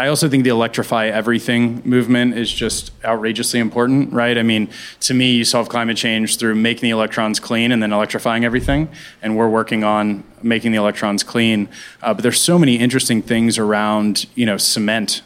[0.07, 4.37] also think the electrify everything movement is just outrageously important, right?
[4.37, 4.69] I mean,
[5.01, 8.89] to me, you solve climate change through making the electrons clean and then electrifying everything.
[9.21, 11.67] And we're working on making the electrons clean.
[12.01, 15.21] Uh, but there's so many interesting things around, you know, cement,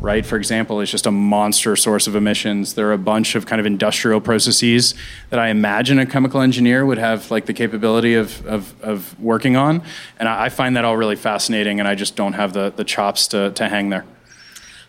[0.00, 0.24] right?
[0.24, 2.74] For example, is just a monster source of emissions.
[2.74, 4.94] There are a bunch of kind of industrial processes
[5.28, 9.56] that I imagine a chemical engineer would have like the capability of, of, of working
[9.56, 9.82] on.
[10.18, 12.84] And I, I find that all really fascinating, and I just don't have the, the
[12.84, 14.04] chops to, to hang there.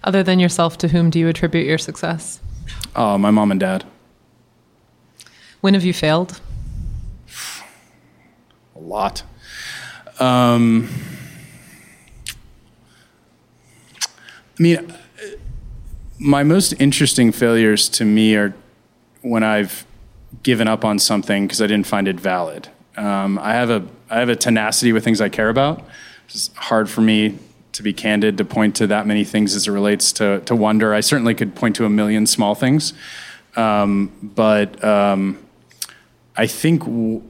[0.03, 2.39] Other than yourself, to whom do you attribute your success?
[2.95, 3.83] Oh, my mom and dad.
[5.59, 6.39] When have you failed?
[8.75, 9.23] A lot.
[10.19, 10.89] Um,
[14.59, 14.93] I mean,
[16.21, 18.53] my most interesting failures to me are
[19.23, 19.87] when I've
[20.43, 22.69] given up on something because I didn't find it valid.
[22.95, 25.83] Um, I have a I have a tenacity with things I care about.
[26.29, 27.39] It's hard for me
[27.71, 30.93] to be candid to point to that many things as it relates to to Wunder.
[30.93, 32.93] I certainly could point to a million small things,
[33.55, 35.39] um, but um,
[36.37, 37.23] I think w-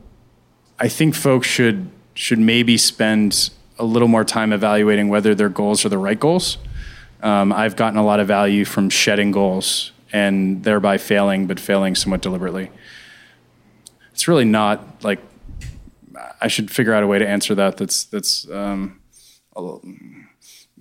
[0.80, 5.86] I think folks should should maybe spend a little more time evaluating whether their goals
[5.86, 6.58] are the right goals.
[7.22, 11.96] Um, I've gotten a lot of value from shedding goals and thereby failing, but failing
[11.96, 12.72] somewhat deliberately.
[14.14, 15.20] It's really not like
[16.42, 17.78] I should figure out a way to answer that.
[17.78, 19.00] That's that's um,
[19.56, 19.84] a little,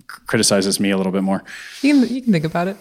[0.07, 1.43] criticizes me a little bit more.
[1.81, 2.77] You can, you can think about it.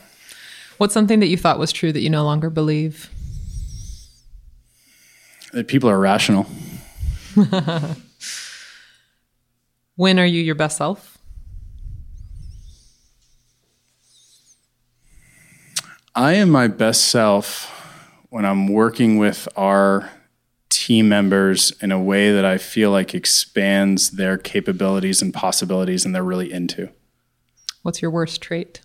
[0.78, 3.10] What's something that you thought was true that you no longer believe?
[5.52, 6.46] That people are rational.
[10.00, 11.18] When are you your best self?
[16.14, 17.70] I am my best self
[18.30, 20.10] when I'm working with our
[20.68, 26.14] team members in a way that I feel like expands their capabilities and possibilities and
[26.14, 26.90] they're really into.
[27.82, 28.80] What's your worst trait?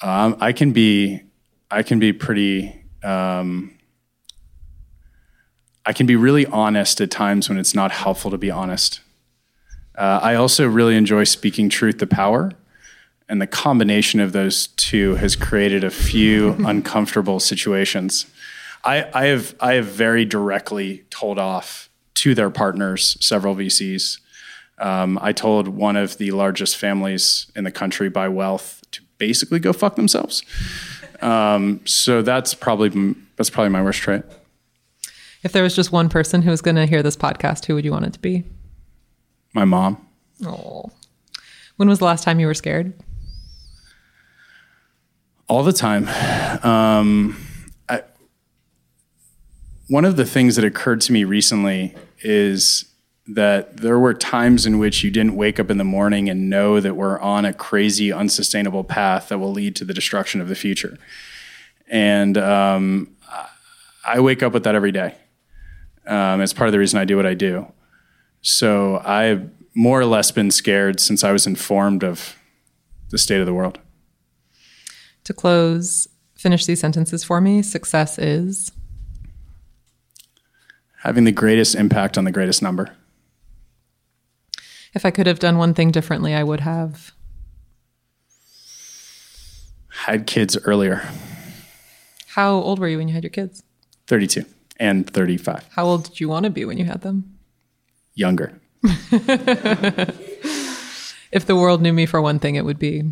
[0.00, 1.22] Um, I can be,
[1.70, 3.78] I can be pretty, um,
[5.86, 9.00] I can be really honest at times when it's not helpful to be honest.
[9.96, 12.52] Uh, I also really enjoy speaking truth to power.
[13.28, 18.26] And the combination of those two has created a few uncomfortable situations.
[18.84, 24.18] I, I, have, I have very directly told off to their partners, several VCs.
[24.78, 29.60] Um, I told one of the largest families in the country by wealth to basically
[29.60, 30.42] go fuck themselves.
[31.20, 34.22] Um, so that's probably that's probably my worst trait.
[35.42, 37.84] If there was just one person who was going to hear this podcast, who would
[37.84, 38.44] you want it to be?
[39.54, 40.06] My mom.
[40.44, 40.90] Oh.
[41.76, 42.92] When was the last time you were scared?
[45.52, 46.08] All the time.
[46.64, 47.36] Um,
[47.86, 48.04] I,
[49.88, 52.86] one of the things that occurred to me recently is
[53.26, 56.80] that there were times in which you didn't wake up in the morning and know
[56.80, 60.54] that we're on a crazy, unsustainable path that will lead to the destruction of the
[60.54, 60.96] future.
[61.86, 63.14] And um,
[64.06, 65.16] I wake up with that every day.
[66.06, 67.70] Um, it's part of the reason I do what I do.
[68.40, 72.36] So I've more or less been scared since I was informed of
[73.10, 73.78] the state of the world.
[75.24, 77.62] To close, finish these sentences for me.
[77.62, 78.72] Success is
[81.02, 82.94] having the greatest impact on the greatest number.
[84.94, 87.12] If I could have done one thing differently, I would have
[89.88, 91.02] had kids earlier.
[92.28, 93.62] How old were you when you had your kids?
[94.06, 94.44] 32
[94.78, 95.68] and 35.
[95.70, 97.38] How old did you want to be when you had them?
[98.14, 98.60] Younger.
[101.32, 103.04] If the world knew me for one thing, it would be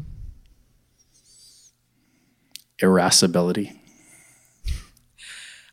[2.83, 3.73] Irascibility.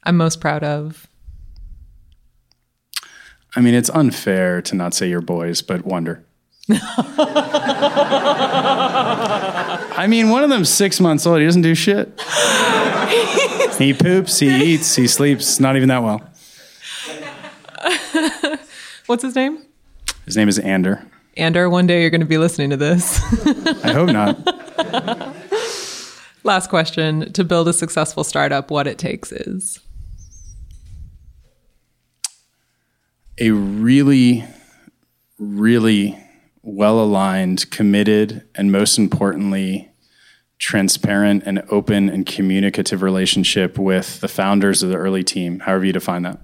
[0.03, 1.07] I'm most proud of.
[3.55, 6.23] I mean, it's unfair to not say your boys, but Wunder.
[9.89, 11.39] I mean, one of them's six months old.
[11.39, 12.21] He doesn't do shit.
[13.77, 16.21] He poops, he eats, he sleeps, not even that well.
[19.05, 19.63] What's his name?
[20.25, 21.05] His name is Ander.
[21.37, 23.21] Ander, one day you're going to be listening to this.
[23.83, 25.26] I hope not.
[26.47, 29.81] Last question To build a successful startup, what it takes is?
[33.37, 34.45] A really,
[35.37, 36.17] really
[36.61, 39.91] well aligned, committed, and most importantly,
[40.57, 45.91] transparent and open and communicative relationship with the founders of the early team, however you
[45.91, 46.39] define that.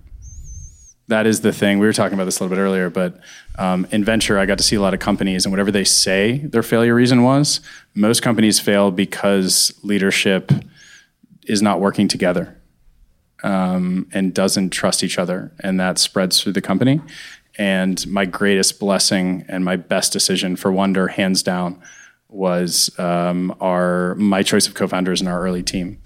[1.13, 1.77] That is the thing.
[1.77, 3.19] We were talking about this a little bit earlier, but
[3.59, 6.39] um, in venture, I got to see a lot of companies, and whatever they say
[6.39, 7.61] their failure reason was,
[7.93, 10.51] most companies fail because leadership
[11.45, 12.59] is not working together
[13.43, 16.99] um, and doesn't trust each other, and that spreads through the company.
[17.59, 21.79] And my greatest blessing and my best decision for Wunder, hands down,
[22.27, 26.01] was um, our my choice of co-founders in our early team,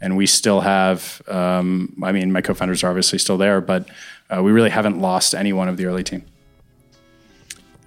[0.00, 1.22] and we still have.
[1.28, 3.88] Um, I mean, my co-founders are obviously still there, but
[4.28, 6.24] uh, we really haven't lost anyone of the early team.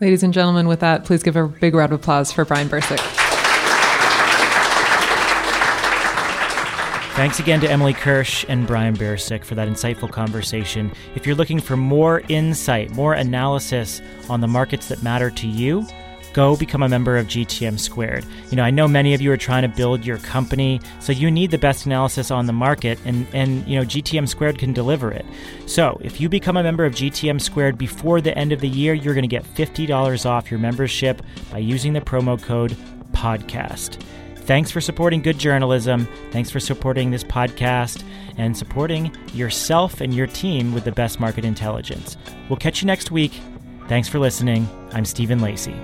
[0.02, 3.00] Ladies and gentlemen, with that, please give a big round of applause for Bryan Birsic.
[7.16, 10.92] Thanks again to Emily Kirsch and Bryan Birsic for that insightful conversation.
[11.14, 15.86] If you're looking for more insight, more analysis on the markets that matter to you,
[16.34, 18.26] go become a member of GTM Squared.
[18.50, 21.32] You know, I know many of you are trying to build your company, so you
[21.32, 25.12] need the best analysis on the market, and, and you know, GTM Squared can deliver
[25.12, 25.26] it.
[25.68, 28.94] So if you become a member of GTM Squared before the end of the year,
[28.94, 31.22] you're going to get $50 off your membership
[31.52, 32.76] by using the promo code
[33.14, 34.04] PODCAST.
[34.44, 36.06] Thanks for supporting good journalism.
[36.32, 38.04] Thanks for supporting this podcast
[38.38, 42.18] and supporting yourself and your team with the best market intelligence.
[42.50, 43.40] We'll catch you next week.
[43.88, 44.68] Thanks for listening.
[44.94, 45.76] I'm Stephen Lacey.